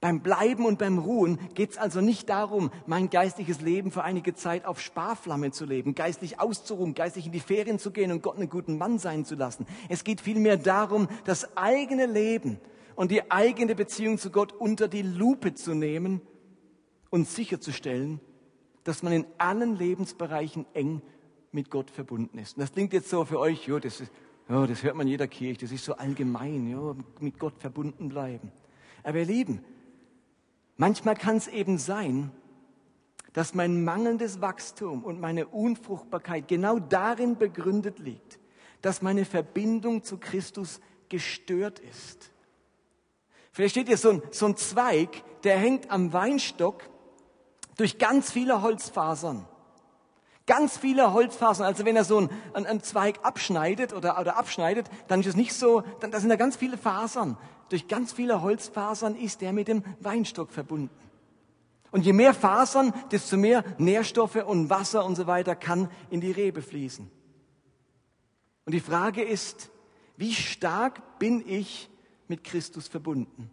Beim 0.01 0.21
Bleiben 0.21 0.65
und 0.65 0.79
beim 0.79 0.97
Ruhen 0.97 1.39
geht 1.55 1.71
es 1.71 1.77
also 1.77 1.99
nicht 1.99 2.29
darum, 2.29 2.71
mein 2.85 3.09
geistliches 3.09 3.59
Leben 3.59 3.91
für 3.91 4.03
einige 4.03 4.33
Zeit 4.33 4.63
auf 4.65 4.79
Sparflamme 4.79 5.51
zu 5.51 5.65
leben, 5.65 5.93
geistlich 5.93 6.39
auszuruhen, 6.39 6.93
geistlich 6.93 7.25
in 7.25 7.33
die 7.33 7.41
Ferien 7.41 7.79
zu 7.79 7.91
gehen 7.91 8.11
und 8.13 8.23
Gott 8.23 8.37
einen 8.37 8.49
guten 8.49 8.77
Mann 8.77 8.97
sein 8.97 9.25
zu 9.25 9.35
lassen. 9.35 9.65
Es 9.89 10.05
geht 10.05 10.21
vielmehr 10.21 10.55
darum, 10.55 11.09
das 11.25 11.57
eigene 11.57 12.05
Leben 12.05 12.61
und 12.95 13.11
die 13.11 13.29
eigene 13.29 13.75
Beziehung 13.75 14.17
zu 14.17 14.29
Gott 14.29 14.53
unter 14.53 14.87
die 14.87 15.01
Lupe 15.01 15.53
zu 15.53 15.73
nehmen 15.73 16.21
und 17.09 17.27
sicherzustellen, 17.27 18.21
dass 18.85 19.03
man 19.03 19.11
in 19.11 19.25
allen 19.37 19.75
Lebensbereichen 19.75 20.65
eng 20.73 21.01
mit 21.51 21.69
Gott 21.69 21.91
verbunden 21.91 22.37
ist. 22.37 22.55
Und 22.55 22.61
das 22.61 22.71
klingt 22.71 22.93
jetzt 22.93 23.09
so 23.09 23.25
für 23.25 23.39
euch, 23.39 23.67
jo, 23.67 23.79
das, 23.79 23.99
ist, 23.99 24.11
jo, 24.47 24.65
das 24.65 24.81
hört 24.81 24.95
man 24.95 25.07
in 25.07 25.11
jeder 25.11 25.27
Kirche, 25.27 25.61
das 25.61 25.73
ist 25.73 25.83
so 25.83 25.95
allgemein, 25.95 26.69
jo, 26.69 26.95
mit 27.19 27.37
Gott 27.37 27.55
verbunden 27.57 28.07
bleiben. 28.07 28.53
Aber 29.03 29.17
ihr 29.19 29.25
Lieben, 29.25 29.61
Manchmal 30.79 31.15
kann 31.15 31.35
es 31.35 31.49
eben 31.49 31.77
sein, 31.77 32.31
dass 33.33 33.53
mein 33.53 33.83
mangelndes 33.83 34.39
Wachstum 34.39 35.03
und 35.03 35.19
meine 35.19 35.45
Unfruchtbarkeit 35.45 36.47
genau 36.47 36.79
darin 36.79 37.37
begründet 37.37 37.99
liegt, 37.99 38.39
dass 38.81 39.01
meine 39.01 39.25
Verbindung 39.25 40.05
zu 40.05 40.17
Christus 40.17 40.79
gestört 41.09 41.79
ist. 41.79 42.31
Vielleicht 43.51 43.73
steht 43.73 43.87
hier 43.87 43.97
so 43.97 44.09
ein, 44.11 44.21
so 44.31 44.45
ein 44.45 44.55
Zweig, 44.55 45.21
der 45.43 45.57
hängt 45.57 45.91
am 45.91 46.13
Weinstock 46.13 46.89
durch 47.75 47.97
ganz 47.97 48.31
viele 48.31 48.61
Holzfasern. 48.61 49.45
Ganz 50.47 50.77
viele 50.77 51.11
Holzfasern. 51.11 51.67
Also 51.67 51.83
wenn 51.83 51.97
er 51.97 52.05
so 52.05 52.19
einen, 52.19 52.29
einen 52.53 52.81
Zweig 52.83 53.19
abschneidet 53.23 53.91
oder, 53.91 54.17
oder 54.17 54.37
abschneidet, 54.37 54.89
dann 55.09 55.19
ist 55.19 55.27
es 55.27 55.35
nicht 55.35 55.53
so, 55.53 55.83
dann 55.99 56.11
da 56.11 56.21
sind 56.21 56.29
da 56.29 56.37
ganz 56.37 56.55
viele 56.55 56.77
Fasern 56.77 57.37
durch 57.69 57.87
ganz 57.87 58.11
viele 58.11 58.41
Holzfasern 58.41 59.15
ist 59.15 59.41
er 59.41 59.53
mit 59.53 59.67
dem 59.67 59.83
Weinstock 59.99 60.51
verbunden. 60.51 60.89
Und 61.91 62.05
je 62.05 62.13
mehr 62.13 62.33
Fasern, 62.33 62.93
desto 63.11 63.37
mehr 63.37 63.63
Nährstoffe 63.77 64.35
und 64.35 64.69
Wasser 64.69 65.05
und 65.05 65.15
so 65.15 65.25
weiter 65.27 65.55
kann 65.55 65.89
in 66.09 66.21
die 66.21 66.31
Rebe 66.31 66.61
fließen. 66.61 67.09
Und 68.65 68.73
die 68.73 68.79
Frage 68.79 69.23
ist, 69.23 69.71
wie 70.17 70.33
stark 70.33 71.17
bin 71.17 71.43
ich 71.47 71.89
mit 72.27 72.43
Christus 72.43 72.87
verbunden? 72.87 73.49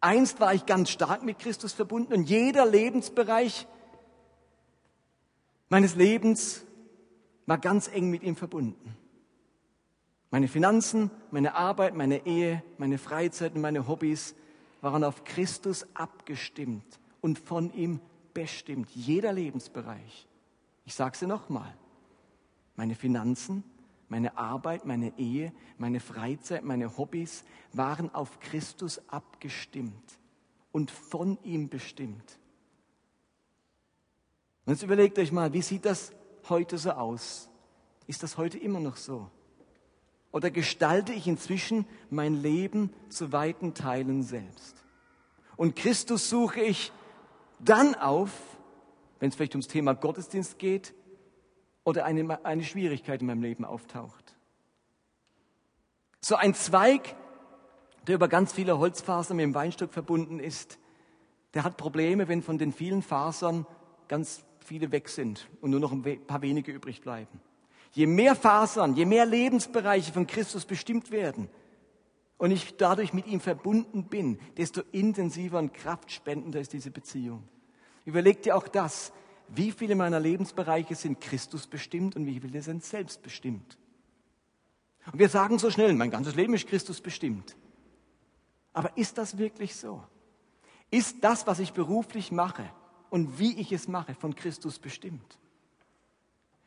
Einst 0.00 0.40
war 0.40 0.54
ich 0.54 0.66
ganz 0.66 0.90
stark 0.90 1.22
mit 1.22 1.38
Christus 1.38 1.72
verbunden 1.72 2.12
und 2.12 2.24
jeder 2.24 2.66
Lebensbereich 2.66 3.66
meines 5.68 5.94
Lebens 5.96 6.64
war 7.46 7.58
ganz 7.58 7.88
eng 7.88 8.10
mit 8.10 8.22
ihm 8.22 8.36
verbunden. 8.36 8.96
Meine 10.34 10.48
Finanzen, 10.48 11.12
meine 11.30 11.54
Arbeit, 11.54 11.94
meine 11.94 12.26
Ehe, 12.26 12.64
meine 12.76 12.98
Freizeit 12.98 13.54
und 13.54 13.60
meine 13.60 13.86
Hobbys 13.86 14.34
waren 14.80 15.04
auf 15.04 15.22
Christus 15.22 15.86
abgestimmt 15.94 16.98
und 17.20 17.38
von 17.38 17.72
ihm 17.72 18.00
bestimmt. 18.32 18.90
Jeder 18.90 19.32
Lebensbereich. 19.32 20.26
Ich 20.86 20.96
sage 20.96 21.16
sie 21.16 21.28
nochmal. 21.28 21.72
Meine 22.74 22.96
Finanzen, 22.96 23.62
meine 24.08 24.36
Arbeit, 24.36 24.84
meine 24.84 25.16
Ehe, 25.18 25.52
meine 25.78 26.00
Freizeit, 26.00 26.64
meine 26.64 26.98
Hobbys 26.98 27.44
waren 27.72 28.12
auf 28.12 28.40
Christus 28.40 29.00
abgestimmt 29.06 30.18
und 30.72 30.90
von 30.90 31.38
ihm 31.44 31.68
bestimmt. 31.68 32.40
Und 34.66 34.72
jetzt 34.72 34.82
überlegt 34.82 35.16
euch 35.16 35.30
mal, 35.30 35.52
wie 35.52 35.62
sieht 35.62 35.84
das 35.84 36.10
heute 36.48 36.76
so 36.76 36.90
aus? 36.90 37.48
Ist 38.08 38.24
das 38.24 38.36
heute 38.36 38.58
immer 38.58 38.80
noch 38.80 38.96
so? 38.96 39.30
Oder 40.34 40.50
gestalte 40.50 41.12
ich 41.12 41.28
inzwischen 41.28 41.86
mein 42.10 42.34
Leben 42.34 42.92
zu 43.08 43.30
weiten 43.30 43.72
Teilen 43.72 44.24
selbst? 44.24 44.84
Und 45.54 45.76
Christus 45.76 46.28
suche 46.28 46.60
ich 46.60 46.90
dann 47.60 47.94
auf, 47.94 48.32
wenn 49.20 49.28
es 49.28 49.36
vielleicht 49.36 49.54
ums 49.54 49.68
Thema 49.68 49.94
Gottesdienst 49.94 50.58
geht 50.58 50.92
oder 51.84 52.04
eine, 52.04 52.44
eine 52.44 52.64
Schwierigkeit 52.64 53.20
in 53.20 53.28
meinem 53.28 53.42
Leben 53.42 53.64
auftaucht. 53.64 54.34
So 56.20 56.34
ein 56.34 56.54
Zweig, 56.54 57.14
der 58.08 58.16
über 58.16 58.26
ganz 58.26 58.52
viele 58.52 58.76
Holzfasern 58.76 59.36
mit 59.36 59.44
dem 59.44 59.54
Weinstock 59.54 59.92
verbunden 59.92 60.40
ist, 60.40 60.80
der 61.54 61.62
hat 61.62 61.76
Probleme, 61.76 62.26
wenn 62.26 62.42
von 62.42 62.58
den 62.58 62.72
vielen 62.72 63.02
Fasern 63.02 63.68
ganz 64.08 64.44
viele 64.58 64.90
weg 64.90 65.10
sind 65.10 65.48
und 65.60 65.70
nur 65.70 65.78
noch 65.78 65.92
ein 65.92 66.26
paar 66.26 66.42
wenige 66.42 66.72
übrig 66.72 67.02
bleiben. 67.02 67.40
Je 67.94 68.06
mehr 68.06 68.34
Fasern, 68.34 68.94
je 68.94 69.06
mehr 69.06 69.24
Lebensbereiche 69.24 70.12
von 70.12 70.26
Christus 70.26 70.64
bestimmt 70.64 71.12
werden 71.12 71.48
und 72.38 72.50
ich 72.50 72.76
dadurch 72.76 73.12
mit 73.12 73.26
ihm 73.28 73.40
verbunden 73.40 74.04
bin, 74.04 74.40
desto 74.56 74.82
intensiver 74.90 75.60
und 75.60 75.72
kraftspendender 75.72 76.58
ist 76.58 76.72
diese 76.72 76.90
Beziehung. 76.90 77.44
Überleg 78.04 78.42
dir 78.42 78.56
auch 78.56 78.66
das, 78.66 79.12
wie 79.48 79.70
viele 79.70 79.94
meiner 79.94 80.18
Lebensbereiche 80.18 80.96
sind 80.96 81.20
Christus 81.20 81.68
bestimmt 81.68 82.16
und 82.16 82.26
wie 82.26 82.40
viele 82.40 82.62
sind 82.62 82.84
selbst 82.84 83.22
bestimmt. 83.22 83.78
Und 85.12 85.20
wir 85.20 85.28
sagen 85.28 85.60
so 85.60 85.70
schnell, 85.70 85.92
mein 85.92 86.10
ganzes 86.10 86.34
Leben 86.34 86.54
ist 86.54 86.66
Christus 86.66 87.00
bestimmt. 87.00 87.54
Aber 88.72 88.96
ist 88.98 89.18
das 89.18 89.38
wirklich 89.38 89.76
so? 89.76 90.02
Ist 90.90 91.22
das, 91.22 91.46
was 91.46 91.60
ich 91.60 91.72
beruflich 91.72 92.32
mache 92.32 92.68
und 93.10 93.38
wie 93.38 93.60
ich 93.60 93.70
es 93.70 93.86
mache, 93.86 94.14
von 94.14 94.34
Christus 94.34 94.80
bestimmt? 94.80 95.38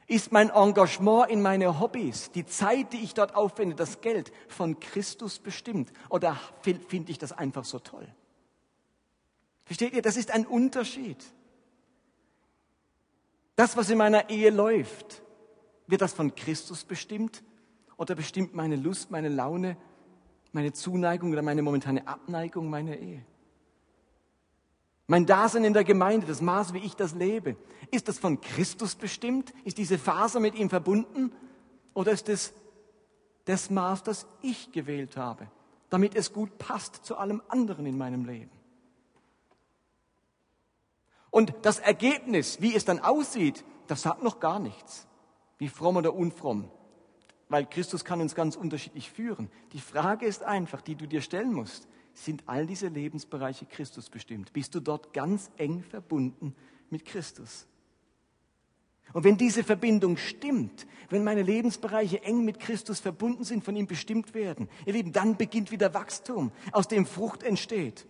Ist 0.10 0.32
mein 0.32 0.50
Engagement 0.50 1.30
in 1.30 1.42
meine 1.42 1.82
Hobbys, 1.82 2.32
die 2.32 2.46
Zeit, 2.46 2.94
die 2.94 3.04
ich 3.04 3.14
dort 3.14 3.36
aufwende, 3.36 3.76
das 3.76 4.00
Geld 4.00 4.32
von 4.48 4.80
Christus 4.80 5.38
bestimmt? 5.38 5.92
Oder 6.10 6.40
finde 6.62 7.12
ich 7.12 7.18
das 7.18 7.34
einfach 7.34 7.66
so 7.66 7.80
toll? 7.80 8.08
Versteht 9.66 9.94
ihr, 9.94 10.02
das 10.02 10.16
ist 10.16 10.32
ein 10.32 10.46
Unterschied. 10.46 11.18
Das, 13.58 13.76
was 13.76 13.90
in 13.90 13.98
meiner 13.98 14.30
Ehe 14.30 14.50
läuft, 14.50 15.22
wird 15.88 16.02
das 16.02 16.14
von 16.14 16.34
Christus 16.36 16.86
bestimmt? 16.86 17.44
Oder 17.98 18.16
bestimmt 18.16 18.56
meine 18.56 18.78
Lust, 18.78 19.12
meine 19.12 19.28
Laune, 19.28 19.76
meine 20.54 20.72
Zuneigung 20.72 21.34
oder 21.34 21.42
meine 21.42 21.64
momentane 21.64 22.08
Abneigung 22.08 22.70
meine 22.70 22.98
Ehe? 22.98 23.26
Mein 25.10 25.26
Dasein 25.26 25.64
in 25.64 25.74
der 25.74 25.86
Gemeinde, 25.86 26.28
das 26.28 26.42
Maß, 26.42 26.74
wie 26.74 26.80
ich 26.80 26.96
das 26.96 27.16
lebe, 27.16 27.56
ist 27.92 28.10
das 28.10 28.20
von 28.20 28.42
Christus 28.42 28.96
bestimmt? 28.96 29.54
Ist 29.64 29.78
diese 29.78 29.98
Faser 29.98 30.42
mit 30.42 30.54
ihm 30.56 30.70
verbunden? 30.70 31.32
Oder 31.94 32.12
ist 32.12 32.28
es 32.28 32.54
das 33.46 33.70
Maß, 33.70 34.04
das 34.04 34.28
ich 34.42 34.74
gewählt 34.74 35.16
habe, 35.16 35.48
damit 35.90 36.14
es 36.14 36.34
gut 36.34 36.58
passt 36.58 37.06
zu 37.06 37.18
allem 37.18 37.42
anderen 37.48 37.86
in 37.86 37.98
meinem 37.98 38.26
Leben? 38.26 38.52
Und 41.32 41.54
das 41.62 41.80
Ergebnis, 41.80 42.62
wie 42.62 42.76
es 42.76 42.84
dann 42.84 43.00
aussieht, 43.00 43.64
das 43.88 44.02
sagt 44.02 44.24
noch 44.24 44.42
gar 44.42 44.60
nichts. 44.60 45.08
Wie 45.58 45.70
fromm 45.70 45.96
oder 45.96 46.14
unfromm. 46.14 46.70
Weil 47.48 47.66
Christus 47.66 48.04
kann 48.04 48.20
uns 48.20 48.36
ganz 48.36 48.58
unterschiedlich 48.58 49.10
führen. 49.10 49.50
Die 49.72 49.80
Frage 49.80 50.26
ist 50.26 50.44
einfach, 50.44 50.82
die 50.82 50.96
du 50.96 51.08
dir 51.08 51.22
stellen 51.22 51.54
musst 51.54 51.88
sind 52.18 52.44
all 52.48 52.66
diese 52.66 52.88
Lebensbereiche 52.88 53.66
Christus 53.66 54.10
bestimmt. 54.10 54.52
Bist 54.54 54.74
du 54.74 54.80
dort 54.80 55.14
ganz 55.14 55.52
eng 55.58 55.84
verbunden 55.84 56.56
mit 56.90 57.06
Christus? 57.06 57.68
Und 59.14 59.24
wenn 59.24 59.38
diese 59.38 59.64
Verbindung 59.64 60.18
stimmt, 60.18 60.86
wenn 61.10 61.24
meine 61.24 61.44
Lebensbereiche 61.44 62.24
eng 62.24 62.44
mit 62.44 62.60
Christus 62.60 63.00
verbunden 63.00 63.44
sind, 63.44 63.64
von 63.64 63.76
ihm 63.76 63.88
bestimmt 63.88 64.34
werden, 64.34 64.68
ihr 64.86 64.94
Lieben, 64.94 65.14
dann 65.14 65.38
beginnt 65.38 65.72
wieder 65.72 65.94
Wachstum, 65.94 66.52
aus 66.72 66.88
dem 66.88 67.06
Frucht 67.06 67.44
entsteht, 67.44 68.06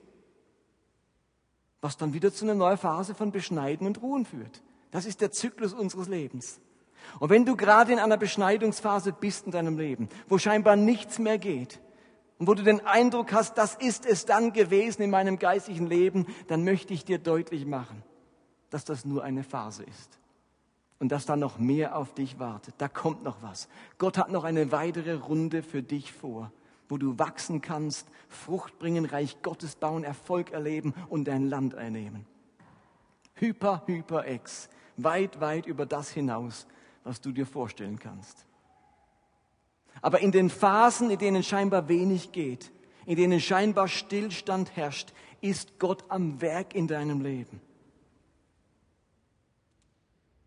was 1.82 1.98
dann 1.98 2.14
wieder 2.14 2.34
zu 2.34 2.46
einer 2.46 2.56
neuen 2.56 2.78
Phase 2.78 3.14
von 3.14 3.32
Beschneiden 3.32 3.86
und 3.86 4.02
Ruhen 4.02 4.26
führt. 4.26 4.64
Das 4.90 5.06
ist 5.06 5.22
der 5.22 5.32
Zyklus 5.32 5.74
unseres 5.74 6.08
Lebens. 6.08 6.60
Und 7.20 7.30
wenn 7.30 7.46
du 7.46 7.56
gerade 7.56 7.92
in 7.92 8.00
einer 8.00 8.18
Beschneidungsphase 8.18 9.12
bist 9.12 9.46
in 9.46 9.52
deinem 9.52 9.78
Leben, 9.78 10.10
wo 10.28 10.38
scheinbar 10.38 10.76
nichts 10.76 11.20
mehr 11.20 11.38
geht, 11.38 11.80
und 12.40 12.48
wo 12.48 12.54
du 12.54 12.64
den 12.64 12.86
Eindruck 12.86 13.34
hast, 13.34 13.58
das 13.58 13.76
ist 13.76 14.06
es 14.06 14.26
dann 14.26 14.54
gewesen 14.54 15.02
in 15.02 15.10
meinem 15.10 15.40
geistlichen 15.40 15.88
Leben, 15.88 16.28
dann 16.48 16.64
möchte 16.64 16.94
ich 16.94 17.04
dir 17.04 17.18
deutlich 17.18 17.66
machen, 17.66 18.04
dass 18.70 18.86
das 18.86 19.06
nur 19.06 19.24
eine 19.24 19.44
Phase 19.44 19.84
ist 19.84 20.20
und 21.00 21.12
dass 21.12 21.26
da 21.26 21.36
noch 21.36 21.58
mehr 21.58 21.96
auf 21.96 22.14
dich 22.14 22.40
wartet. 22.40 22.76
Da 22.78 22.88
kommt 22.88 23.24
noch 23.24 23.42
was. 23.42 23.68
Gott 23.98 24.18
hat 24.18 24.32
noch 24.32 24.44
eine 24.44 24.72
weitere 24.72 25.14
Runde 25.14 25.64
für 25.64 25.82
dich 25.82 26.14
vor, 26.14 26.52
wo 26.90 26.98
du 26.98 27.18
wachsen 27.20 27.62
kannst, 27.62 28.08
Frucht 28.30 28.78
bringen, 28.80 29.06
Reich 29.06 29.42
Gottes 29.42 29.76
bauen, 29.76 30.04
Erfolg 30.04 30.52
erleben 30.52 30.94
und 31.10 31.28
dein 31.28 31.50
Land 31.50 31.76
einnehmen. 31.76 32.26
Hyper, 33.36 33.84
hyper, 33.86 34.26
ex. 34.26 34.70
Weit, 34.96 35.40
weit 35.40 35.68
über 35.68 35.86
das 35.86 36.10
hinaus, 36.10 36.66
was 37.04 37.22
du 37.22 37.32
dir 37.32 37.46
vorstellen 37.46 38.00
kannst. 38.00 38.47
Aber 40.02 40.20
in 40.20 40.32
den 40.32 40.50
Phasen, 40.50 41.10
in 41.10 41.18
denen 41.18 41.44
scheinbar 41.44 41.88
wenig 41.88 42.32
geht, 42.32 42.72
in 43.06 43.16
denen 43.16 43.40
scheinbar 43.40 43.88
Stillstand 43.88 44.76
herrscht, 44.76 45.14
ist 45.42 45.80
Gott 45.80 46.04
am 46.10 46.42
Werk 46.42 46.76
in 46.76 46.88
deinem 46.88 47.22
Leben. 47.22 47.62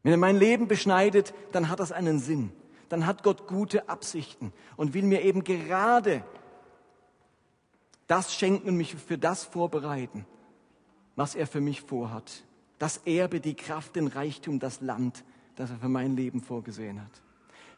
Wenn 0.02 0.12
er 0.12 0.18
mein 0.18 0.36
Leben 0.36 0.68
beschneidet, 0.68 1.34
dann 1.52 1.68
hat 1.68 1.80
das 1.80 1.92
einen 1.92 2.18
Sinn. 2.18 2.52
Dann 2.88 3.06
hat 3.06 3.22
Gott 3.22 3.46
gute 3.46 3.88
Absichten 3.88 4.52
und 4.76 4.94
will 4.94 5.04
mir 5.04 5.22
eben 5.22 5.44
gerade 5.44 6.24
das 8.06 8.34
schenken 8.34 8.70
und 8.70 8.76
mich 8.76 8.96
für 8.96 9.18
das 9.18 9.44
vorbereiten, 9.44 10.26
was 11.14 11.34
er 11.34 11.46
für 11.46 11.60
mich 11.60 11.82
vorhat. 11.82 12.44
Das 12.78 12.96
Erbe, 12.98 13.40
die 13.40 13.54
Kraft, 13.54 13.94
den 13.94 14.08
Reichtum, 14.08 14.58
das 14.58 14.80
Land, 14.80 15.24
das 15.54 15.70
er 15.70 15.76
für 15.76 15.88
mein 15.88 16.16
Leben 16.16 16.40
vorgesehen 16.40 17.00
hat. 17.00 17.22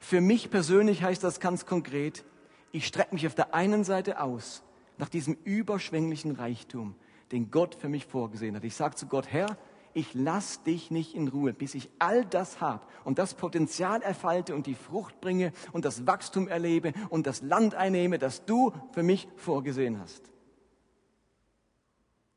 Für 0.02 0.20
mich 0.20 0.50
persönlich 0.50 1.04
heißt 1.04 1.22
das 1.22 1.38
ganz 1.38 1.64
konkret, 1.64 2.24
ich 2.72 2.88
strecke 2.88 3.14
mich 3.14 3.24
auf 3.24 3.36
der 3.36 3.54
einen 3.54 3.84
Seite 3.84 4.20
aus 4.20 4.64
nach 4.98 5.08
diesem 5.08 5.38
überschwänglichen 5.44 6.32
Reichtum, 6.32 6.96
den 7.30 7.52
Gott 7.52 7.76
für 7.76 7.88
mich 7.88 8.04
vorgesehen 8.04 8.56
hat. 8.56 8.64
Ich 8.64 8.74
sage 8.74 8.96
zu 8.96 9.06
Gott, 9.06 9.28
Herr, 9.30 9.56
ich 9.94 10.12
lass 10.12 10.64
dich 10.64 10.90
nicht 10.90 11.14
in 11.14 11.28
Ruhe, 11.28 11.52
bis 11.52 11.76
ich 11.76 11.88
all 12.00 12.24
das 12.24 12.60
habe 12.60 12.84
und 13.04 13.20
das 13.20 13.34
Potenzial 13.34 14.02
erfalte 14.02 14.56
und 14.56 14.66
die 14.66 14.74
Frucht 14.74 15.20
bringe 15.20 15.52
und 15.70 15.84
das 15.84 16.04
Wachstum 16.04 16.48
erlebe 16.48 16.92
und 17.08 17.28
das 17.28 17.40
Land 17.40 17.76
einnehme, 17.76 18.18
das 18.18 18.44
du 18.44 18.72
für 18.90 19.04
mich 19.04 19.28
vorgesehen 19.36 20.00
hast. 20.00 20.32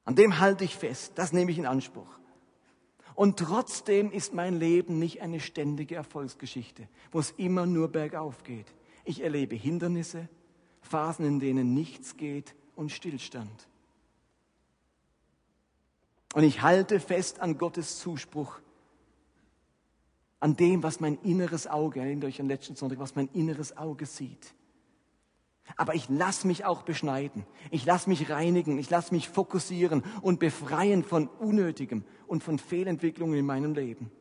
An 0.04 0.16
dem 0.16 0.40
halte 0.40 0.64
ich 0.64 0.76
fest, 0.76 1.14
das 1.16 1.34
nehme 1.34 1.50
ich 1.50 1.58
in 1.58 1.66
Anspruch. 1.66 2.20
Und 3.16 3.40
trotzdem 3.40 4.12
ist 4.12 4.34
mein 4.34 4.60
Leben 4.60 5.00
nicht 5.00 5.22
eine 5.22 5.40
ständige 5.40 5.96
Erfolgsgeschichte, 5.96 6.88
wo 7.12 7.20
es 7.20 7.32
immer 7.32 7.66
nur 7.66 7.88
bergauf 7.88 8.44
geht. 8.44 8.68
Ich 9.06 9.22
erlebe 9.22 9.56
Hindernisse, 9.56 10.28
Phasen, 10.82 11.26
in 11.26 11.40
denen 11.40 11.74
nichts 11.74 12.18
geht 12.18 12.54
und 12.76 12.92
Stillstand. 12.92 13.68
Und 16.34 16.44
ich 16.44 16.62
halte 16.62 17.00
fest 17.00 17.40
an 17.40 17.58
Gottes 17.58 18.00
Zuspruch, 18.00 18.60
an 20.42 20.58
dem, 20.58 20.84
was 20.84 21.00
mein 21.00 21.18
inneres 21.22 21.66
Auge, 21.66 22.02
erinnert 22.02 22.26
euch 22.26 22.42
an 22.42 22.50
letzten 22.50 22.76
Sonntag, 22.76 23.00
was 23.00 23.16
mein 23.16 23.30
inneres 23.34 23.78
Auge 23.78 24.06
sieht. 24.06 24.54
Aber 25.78 25.96
ich 25.96 26.10
lasse 26.10 26.48
mich 26.48 26.66
auch 26.66 26.84
beschneiden. 26.84 27.46
Ich 27.72 27.86
lasse 27.86 28.10
mich 28.10 28.30
reinigen. 28.30 28.78
Ich 28.78 28.90
lasse 28.90 29.14
mich 29.14 29.30
fokussieren 29.30 30.04
und 30.22 30.40
befreien 30.40 31.04
von 31.04 31.28
Unnötigem 31.28 32.04
und 32.28 32.44
von 32.44 32.60
Fehlentwicklungen 32.60 33.38
in 33.38 33.46
meinem 33.46 33.74
Leben. 33.74 34.12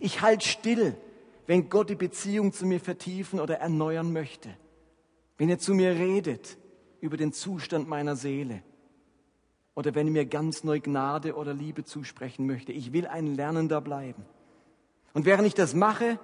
Ich 0.00 0.22
halte 0.22 0.46
still, 0.46 0.96
wenn 1.46 1.68
Gott 1.68 1.90
die 1.90 1.94
Beziehung 1.94 2.52
zu 2.52 2.66
mir 2.66 2.80
vertiefen 2.80 3.40
oder 3.40 3.58
erneuern 3.58 4.12
möchte. 4.12 4.50
Wenn 5.36 5.48
er 5.48 5.58
zu 5.58 5.74
mir 5.74 5.90
redet 5.90 6.56
über 7.00 7.16
den 7.16 7.32
Zustand 7.32 7.88
meiner 7.88 8.16
Seele. 8.16 8.62
Oder 9.74 9.94
wenn 9.94 10.06
er 10.06 10.12
mir 10.12 10.26
ganz 10.26 10.64
neu 10.64 10.80
Gnade 10.80 11.34
oder 11.34 11.52
Liebe 11.52 11.84
zusprechen 11.84 12.46
möchte. 12.46 12.72
Ich 12.72 12.92
will 12.92 13.06
ein 13.06 13.34
Lernender 13.34 13.80
bleiben. 13.80 14.24
Und 15.12 15.26
während 15.26 15.46
ich 15.46 15.54
das 15.54 15.74
mache, 15.74 16.18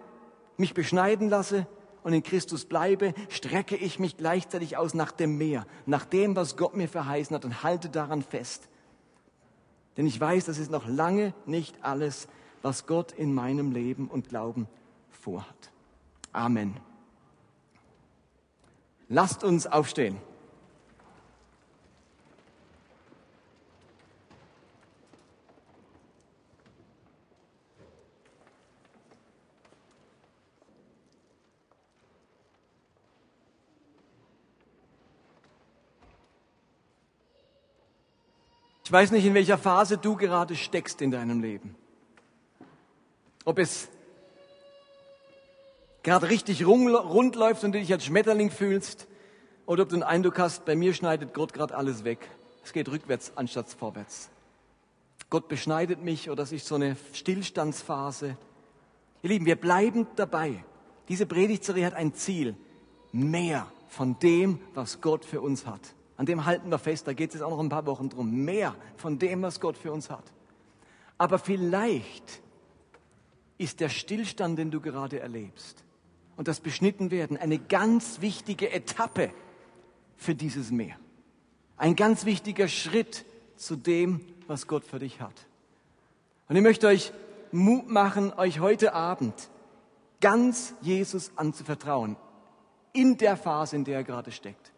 mich 0.56 0.74
beschneiden 0.74 1.28
lasse, 1.28 1.66
und 2.02 2.12
in 2.12 2.22
Christus 2.22 2.64
bleibe, 2.64 3.14
strecke 3.28 3.76
ich 3.76 3.98
mich 3.98 4.16
gleichzeitig 4.16 4.76
aus 4.76 4.94
nach 4.94 5.12
dem 5.12 5.36
Meer, 5.38 5.66
nach 5.86 6.04
dem, 6.04 6.36
was 6.36 6.56
Gott 6.56 6.74
mir 6.74 6.88
verheißen 6.88 7.34
hat 7.34 7.44
und 7.44 7.62
halte 7.62 7.88
daran 7.88 8.22
fest. 8.22 8.68
Denn 9.96 10.06
ich 10.06 10.20
weiß, 10.20 10.46
das 10.46 10.58
ist 10.58 10.70
noch 10.70 10.86
lange 10.86 11.34
nicht 11.46 11.76
alles, 11.82 12.28
was 12.62 12.86
Gott 12.86 13.12
in 13.12 13.34
meinem 13.34 13.72
Leben 13.72 14.08
und 14.08 14.28
Glauben 14.28 14.68
vorhat. 15.10 15.70
Amen. 16.32 16.76
Lasst 19.08 19.42
uns 19.42 19.66
aufstehen. 19.66 20.16
Ich 38.90 38.92
weiß 38.92 39.12
nicht, 39.12 39.24
in 39.24 39.34
welcher 39.34 39.56
Phase 39.56 39.98
du 39.98 40.16
gerade 40.16 40.56
steckst 40.56 41.00
in 41.00 41.12
deinem 41.12 41.40
Leben. 41.40 41.76
Ob 43.44 43.60
es 43.60 43.88
gerade 46.02 46.28
richtig 46.28 46.66
rund 46.66 47.36
läuft 47.36 47.62
und 47.62 47.70
du 47.70 47.78
dich 47.78 47.92
als 47.92 48.04
Schmetterling 48.04 48.50
fühlst 48.50 49.06
oder 49.64 49.84
ob 49.84 49.90
du 49.90 49.94
den 49.94 50.02
Eindruck 50.02 50.40
hast, 50.40 50.64
bei 50.64 50.74
mir 50.74 50.92
schneidet 50.92 51.34
Gott 51.34 51.52
gerade 51.52 51.76
alles 51.76 52.02
weg. 52.02 52.18
Es 52.64 52.72
geht 52.72 52.88
rückwärts 52.88 53.30
anstatt 53.36 53.68
vorwärts. 53.68 54.28
Gott 55.30 55.46
beschneidet 55.46 56.02
mich 56.02 56.28
oder 56.28 56.42
es 56.42 56.50
ist 56.50 56.66
so 56.66 56.74
eine 56.74 56.96
Stillstandsphase. 57.12 58.36
Ihr 59.22 59.30
Lieben, 59.30 59.46
wir 59.46 59.54
bleiben 59.54 60.08
dabei. 60.16 60.64
Diese 61.08 61.26
Predigtserie 61.26 61.86
hat 61.86 61.94
ein 61.94 62.12
Ziel. 62.14 62.56
Mehr 63.12 63.70
von 63.86 64.18
dem, 64.18 64.58
was 64.74 65.00
Gott 65.00 65.24
für 65.24 65.40
uns 65.42 65.64
hat. 65.64 65.94
An 66.20 66.26
dem 66.26 66.44
halten 66.44 66.68
wir 66.68 66.78
fest, 66.78 67.06
da 67.06 67.14
geht 67.14 67.34
es 67.34 67.40
auch 67.40 67.48
noch 67.48 67.60
ein 67.60 67.70
paar 67.70 67.86
Wochen 67.86 68.10
drum. 68.10 68.44
Mehr 68.44 68.76
von 68.98 69.18
dem, 69.18 69.40
was 69.40 69.58
Gott 69.58 69.78
für 69.78 69.90
uns 69.90 70.10
hat. 70.10 70.24
Aber 71.16 71.38
vielleicht 71.38 72.42
ist 73.56 73.80
der 73.80 73.88
Stillstand, 73.88 74.58
den 74.58 74.70
du 74.70 74.82
gerade 74.82 75.18
erlebst 75.18 75.82
und 76.36 76.46
das 76.46 76.60
Beschnittenwerden 76.60 77.38
eine 77.38 77.58
ganz 77.58 78.20
wichtige 78.20 78.70
Etappe 78.70 79.30
für 80.18 80.34
dieses 80.34 80.70
Meer. 80.70 80.96
Ein 81.78 81.96
ganz 81.96 82.26
wichtiger 82.26 82.68
Schritt 82.68 83.24
zu 83.56 83.74
dem, 83.74 84.20
was 84.46 84.66
Gott 84.66 84.84
für 84.84 84.98
dich 84.98 85.22
hat. 85.22 85.46
Und 86.50 86.56
ich 86.56 86.62
möchte 86.62 86.86
euch 86.86 87.14
Mut 87.50 87.88
machen, 87.88 88.30
euch 88.34 88.60
heute 88.60 88.92
Abend 88.92 89.48
ganz 90.20 90.74
Jesus 90.82 91.32
anzuvertrauen, 91.36 92.16
in 92.92 93.16
der 93.16 93.38
Phase, 93.38 93.76
in 93.76 93.84
der 93.84 93.96
er 93.96 94.04
gerade 94.04 94.32
steckt. 94.32 94.70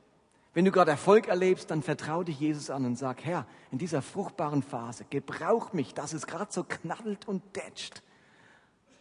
Wenn 0.54 0.66
du 0.66 0.70
gerade 0.70 0.90
Erfolg 0.90 1.28
erlebst, 1.28 1.70
dann 1.70 1.82
vertraue 1.82 2.26
dich 2.26 2.38
Jesus 2.38 2.68
an 2.68 2.84
und 2.84 2.96
sag, 2.96 3.24
Herr, 3.24 3.46
in 3.70 3.78
dieser 3.78 4.02
fruchtbaren 4.02 4.62
Phase, 4.62 5.06
gebrauch 5.08 5.72
mich, 5.72 5.94
dass 5.94 6.12
es 6.12 6.26
gerade 6.26 6.52
so 6.52 6.64
knallt 6.64 7.26
und 7.26 7.54
tätscht. 7.54 8.02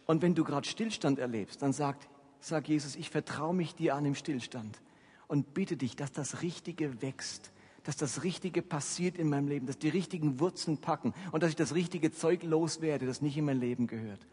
Und 0.06 0.22
wenn 0.22 0.34
du 0.34 0.44
gerade 0.44 0.66
Stillstand 0.66 1.18
erlebst, 1.18 1.60
dann 1.60 1.72
sag, 1.72 1.96
sag 2.40 2.68
Jesus, 2.68 2.96
ich 2.96 3.10
vertraue 3.10 3.54
mich 3.54 3.74
dir 3.74 3.94
an 3.94 4.06
im 4.06 4.14
Stillstand 4.14 4.80
und 5.28 5.52
bitte 5.52 5.76
dich, 5.76 5.94
dass 5.94 6.10
das 6.10 6.40
Richtige 6.40 7.02
wächst, 7.02 7.52
dass 7.84 7.96
das 7.96 8.22
Richtige 8.22 8.62
passiert 8.62 9.18
in 9.18 9.28
meinem 9.28 9.48
Leben, 9.48 9.66
dass 9.66 9.78
die 9.78 9.88
richtigen 9.88 10.40
Wurzeln 10.40 10.78
packen 10.78 11.12
und 11.32 11.42
dass 11.42 11.50
ich 11.50 11.56
das 11.56 11.74
richtige 11.74 12.12
Zeug 12.12 12.42
loswerde, 12.44 13.06
das 13.06 13.20
nicht 13.20 13.36
in 13.36 13.44
mein 13.44 13.60
Leben 13.60 13.86
gehört. 13.86 14.26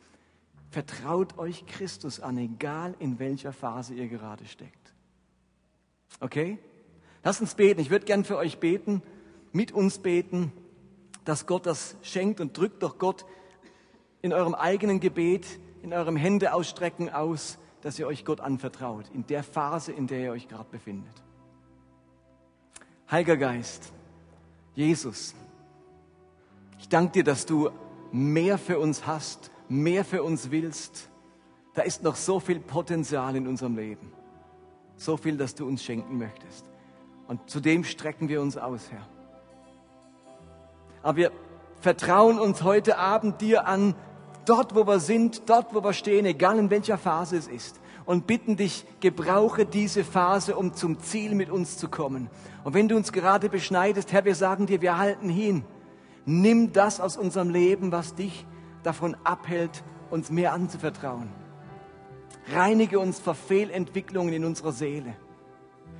Vertraut 0.69 1.37
euch 1.37 1.65
Christus 1.65 2.19
an, 2.19 2.37
egal 2.37 2.95
in 2.99 3.19
welcher 3.19 3.51
Phase 3.51 3.95
ihr 3.95 4.07
gerade 4.07 4.45
steckt. 4.45 4.93
Okay? 6.19 6.59
Lass 7.29 7.41
uns 7.41 7.53
beten. 7.53 7.79
Ich 7.79 7.91
würde 7.91 8.07
gern 8.07 8.23
für 8.23 8.37
euch 8.37 8.57
beten, 8.57 9.03
mit 9.51 9.71
uns 9.71 9.99
beten, 9.99 10.51
dass 11.25 11.45
Gott 11.45 11.67
das 11.67 11.95
schenkt 12.01 12.41
und 12.41 12.57
drückt 12.57 12.81
doch 12.81 12.97
Gott 12.97 13.23
in 14.23 14.33
eurem 14.33 14.55
eigenen 14.55 14.99
Gebet, 14.99 15.45
in 15.83 15.93
eurem 15.93 16.15
Hände 16.15 16.55
ausstrecken 16.55 17.07
aus, 17.07 17.59
dass 17.81 17.99
ihr 17.99 18.07
euch 18.07 18.25
Gott 18.25 18.41
anvertraut, 18.41 19.05
in 19.13 19.27
der 19.27 19.43
Phase, 19.43 19.91
in 19.91 20.07
der 20.07 20.21
ihr 20.21 20.31
euch 20.31 20.47
gerade 20.47 20.71
befindet. 20.71 21.13
Heiliger 23.11 23.37
Geist, 23.37 23.93
Jesus, 24.73 25.35
ich 26.79 26.89
danke 26.89 27.11
dir, 27.11 27.23
dass 27.25 27.45
du 27.45 27.69
mehr 28.11 28.57
für 28.57 28.79
uns 28.79 29.05
hast, 29.05 29.51
mehr 29.67 30.03
für 30.03 30.23
uns 30.23 30.49
willst. 30.49 31.11
Da 31.75 31.83
ist 31.83 32.01
noch 32.01 32.15
so 32.15 32.39
viel 32.39 32.59
Potenzial 32.59 33.35
in 33.35 33.47
unserem 33.47 33.75
Leben. 33.75 34.11
So 34.97 35.15
viel, 35.15 35.37
dass 35.37 35.53
du 35.53 35.67
uns 35.67 35.83
schenken 35.83 36.17
möchtest. 36.17 36.68
Und 37.29 37.47
zu 37.47 37.59
dem 37.59 37.83
strecken 37.83 38.27
wir 38.27 38.41
uns 38.41 38.57
aus, 38.57 38.89
Herr. 38.89 39.07
Aber 41.03 41.15
wir 41.15 41.31
vertrauen 41.79 42.39
uns 42.39 42.63
heute 42.63 42.97
Abend 42.97 43.39
dir 43.39 43.67
an, 43.67 43.93
dort, 44.45 44.73
wo 44.73 44.87
wir 44.87 44.99
sind, 44.99 45.47
dort, 45.47 45.75
wo 45.75 45.83
wir 45.83 45.93
stehen, 45.93 46.25
egal 46.25 46.57
in 46.57 46.71
welcher 46.71 46.97
Phase 46.97 47.37
es 47.37 47.47
ist. 47.47 47.79
Und 48.07 48.25
bitten 48.25 48.55
dich, 48.55 48.83
gebrauche 48.99 49.67
diese 49.67 50.03
Phase, 50.03 50.55
um 50.55 50.73
zum 50.73 50.99
Ziel 51.01 51.35
mit 51.35 51.51
uns 51.51 51.77
zu 51.77 51.87
kommen. 51.87 52.31
Und 52.63 52.73
wenn 52.73 52.87
du 52.87 52.95
uns 52.95 53.13
gerade 53.13 53.47
beschneidest, 53.47 54.11
Herr, 54.11 54.25
wir 54.25 54.33
sagen 54.33 54.65
dir, 54.65 54.81
wir 54.81 54.97
halten 54.97 55.29
hin. 55.29 55.63
Nimm 56.25 56.73
das 56.73 56.99
aus 56.99 57.15
unserem 57.15 57.51
Leben, 57.51 57.91
was 57.91 58.15
dich 58.15 58.47
davon 58.81 59.15
abhält, 59.23 59.83
uns 60.09 60.31
mehr 60.31 60.51
anzuvertrauen. 60.53 61.29
Reinige 62.51 62.99
uns 62.99 63.19
vor 63.19 63.35
Fehlentwicklungen 63.35 64.33
in 64.33 64.45
unserer 64.45 64.71
Seele. 64.71 65.15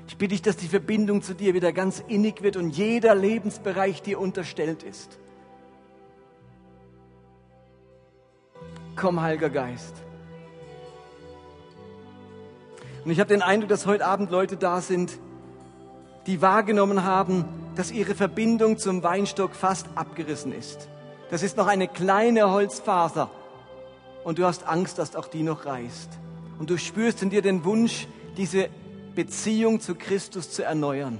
Ich 0.10 0.18
bitte 0.18 0.30
dich, 0.30 0.42
dass 0.42 0.58
die 0.58 0.68
Verbindung 0.68 1.22
zu 1.22 1.36
dir 1.36 1.54
wieder 1.54 1.72
ganz 1.72 2.04
innig 2.08 2.42
wird 2.42 2.58
und 2.58 2.72
jeder 2.72 3.14
Lebensbereich 3.14 4.02
dir 4.02 4.20
unterstellt 4.20 4.82
ist. 4.82 5.20
Komm, 8.96 9.22
Heiliger 9.22 9.52
Geist. 9.52 9.94
Und 13.06 13.12
ich 13.12 13.20
habe 13.20 13.28
den 13.28 13.44
Eindruck, 13.44 13.70
dass 13.70 13.86
heute 13.86 14.04
Abend 14.04 14.32
Leute 14.32 14.58
da 14.58 14.82
sind, 14.82 15.20
die 16.26 16.42
wahrgenommen 16.42 17.04
haben, 17.04 17.46
dass 17.76 17.92
ihre 17.92 18.16
Verbindung 18.16 18.80
zum 18.80 19.04
Weinstock 19.04 19.54
fast 19.54 19.86
abgerissen 19.94 20.54
ist. 20.54 20.90
Das 21.30 21.44
ist 21.44 21.56
noch 21.56 21.68
eine 21.68 21.88
kleine 21.88 22.50
Holzfaser 22.50 23.30
und 24.24 24.40
du 24.40 24.46
hast 24.46 24.68
Angst, 24.68 24.98
dass 24.98 25.16
auch 25.16 25.28
die 25.28 25.44
noch 25.44 25.68
reißt. 25.68 26.10
Und 26.58 26.72
du 26.72 26.80
spürst 26.80 27.22
in 27.22 27.30
dir 27.30 27.44
den 27.44 27.64
Wunsch, 27.64 28.08
diese 28.38 28.70
Beziehung 29.24 29.82
zu 29.82 29.96
Christus 29.96 30.52
zu 30.52 30.64
erneuern 30.64 31.20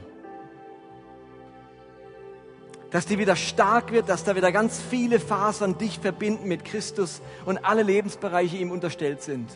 dass 2.92 3.06
die 3.06 3.20
wieder 3.20 3.36
stark 3.36 3.92
wird, 3.92 4.10
dass 4.10 4.24
da 4.24 4.36
wieder 4.36 4.52
ganz 4.52 4.82
viele 4.82 5.20
Fasern 5.20 5.78
dich 5.78 6.00
verbinden 6.00 6.48
mit 6.48 6.66
Christus 6.66 7.22
und 7.46 7.64
alle 7.64 7.84
Lebensbereiche 7.84 8.58
ihm 8.58 8.72
unterstellt 8.72 9.22
sind. 9.22 9.48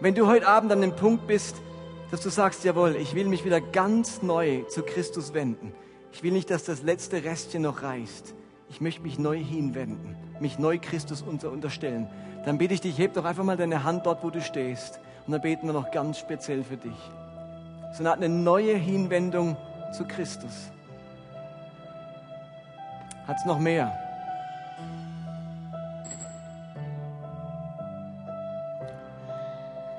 Wenn 0.00 0.14
du 0.14 0.26
heute 0.26 0.46
Abend 0.46 0.70
an 0.70 0.80
dem 0.80 0.94
Punkt 0.94 1.26
bist, 1.26 1.56
dass 2.10 2.20
du 2.20 2.30
sagst, 2.30 2.64
jawohl, 2.64 2.96
ich 2.96 3.14
will 3.14 3.26
mich 3.26 3.44
wieder 3.44 3.60
ganz 3.60 4.22
neu 4.22 4.62
zu 4.68 4.82
Christus 4.82 5.34
wenden. 5.34 5.72
Ich 6.12 6.22
will 6.22 6.32
nicht, 6.32 6.50
dass 6.50 6.64
das 6.64 6.82
letzte 6.82 7.24
Restchen 7.24 7.62
noch 7.62 7.82
reißt. 7.82 8.34
Ich 8.70 8.80
möchte 8.80 9.02
mich 9.02 9.18
neu 9.18 9.36
hinwenden, 9.36 10.16
mich 10.40 10.58
neu 10.58 10.78
Christus 10.78 11.22
unterstellen. 11.22 12.08
Dann 12.44 12.58
bitte 12.58 12.74
ich 12.74 12.80
dich, 12.80 12.98
heb 12.98 13.14
doch 13.14 13.24
einfach 13.24 13.44
mal 13.44 13.56
deine 13.56 13.82
Hand 13.82 14.06
dort, 14.06 14.22
wo 14.22 14.30
du 14.30 14.40
stehst. 14.40 15.00
Und 15.26 15.32
dann 15.32 15.42
beten 15.42 15.66
wir 15.66 15.72
noch 15.74 15.90
ganz 15.90 16.18
speziell 16.18 16.64
für 16.64 16.76
dich. 16.76 16.96
So 17.92 18.08
eine 18.08 18.28
neue 18.28 18.76
Hinwendung 18.76 19.56
zu 19.92 20.04
Christus. 20.04 20.70
Hat 23.26 23.36
es 23.38 23.44
noch 23.44 23.58
mehr? 23.58 23.92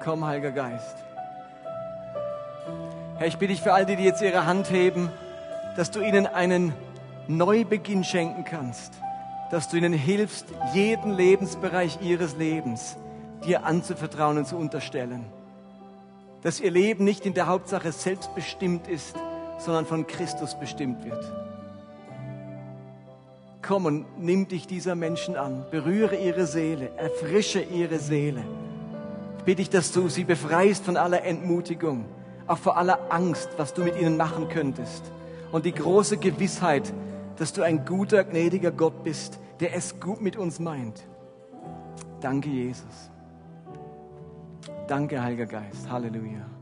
Komm, 0.04 0.26
Heiliger 0.26 0.52
Geist. 0.52 0.96
Herr, 3.18 3.28
ich 3.28 3.38
bitte 3.38 3.54
dich 3.54 3.62
für 3.62 3.74
all 3.74 3.86
die, 3.86 3.98
die 3.98 4.04
jetzt 4.04 4.22
ihre 4.22 4.46
Hand 4.46 4.72
heben, 4.72 5.12
dass 5.76 5.92
du 5.92 6.00
ihnen 6.00 6.26
einen 6.26 6.74
Neubeginn 7.28 8.04
schenken 8.04 8.46
kannst, 8.46 8.94
dass 9.52 9.70
du 9.70 9.78
ihnen 9.78 9.94
hilfst, 9.94 10.46
jeden 10.74 11.14
Lebensbereich 11.14 12.00
ihres 12.02 12.38
Lebens 12.38 12.98
dir 13.46 13.66
anzuvertrauen 13.66 14.38
und 14.38 14.48
zu 14.48 14.58
unterstellen. 14.58 15.26
Dass 16.42 16.60
ihr 16.60 16.72
Leben 16.72 17.04
nicht 17.04 17.26
in 17.26 17.34
der 17.34 17.48
Hauptsache 17.48 17.92
selbstbestimmt 17.92 18.88
ist, 18.88 19.16
sondern 19.58 19.86
von 19.86 20.08
Christus 20.08 20.58
bestimmt 20.60 21.04
wird 21.04 21.50
komm 23.70 23.86
und 23.86 24.06
nimm 24.18 24.48
dich 24.48 24.66
dieser 24.66 24.96
Menschen 24.96 25.36
an, 25.36 25.64
berühre 25.70 26.16
ihre 26.16 26.48
Seele, 26.48 26.90
erfrische 26.98 27.62
ihre 27.62 28.00
Seele. 28.00 28.44
Ich 29.38 29.44
bitte 29.44 29.58
dich, 29.58 29.70
dass 29.70 29.92
du 29.92 30.10
sie 30.10 30.24
befreist 30.24 30.86
von 30.86 30.98
aller 30.98 31.24
Entmutigung, 31.24 32.06
auch 32.48 32.58
vor 32.58 32.78
aller 32.78 33.12
Angst, 33.12 33.48
was 33.58 33.76
du 33.76 33.84
mit 33.84 33.96
ihnen 34.02 34.18
machen 34.18 34.50
könntest. 34.50 35.04
Und 35.52 35.66
die 35.68 35.72
große 35.72 36.18
Gewissheit, 36.18 36.92
dass 37.38 37.54
du 37.54 37.62
ein 37.62 37.86
guter, 37.86 38.24
gnädiger 38.24 38.72
Gott 38.72 39.04
bist, 39.04 39.40
der 39.60 39.76
es 39.76 40.00
gut 40.00 40.20
mit 40.20 40.36
uns 40.36 40.60
meint. 40.60 41.04
Danke, 42.22 42.50
Jesus. 42.50 43.12
Danke, 44.90 45.22
Heiliger 45.22 45.46
Geist. 45.46 45.88
Halleluja. 45.88 46.59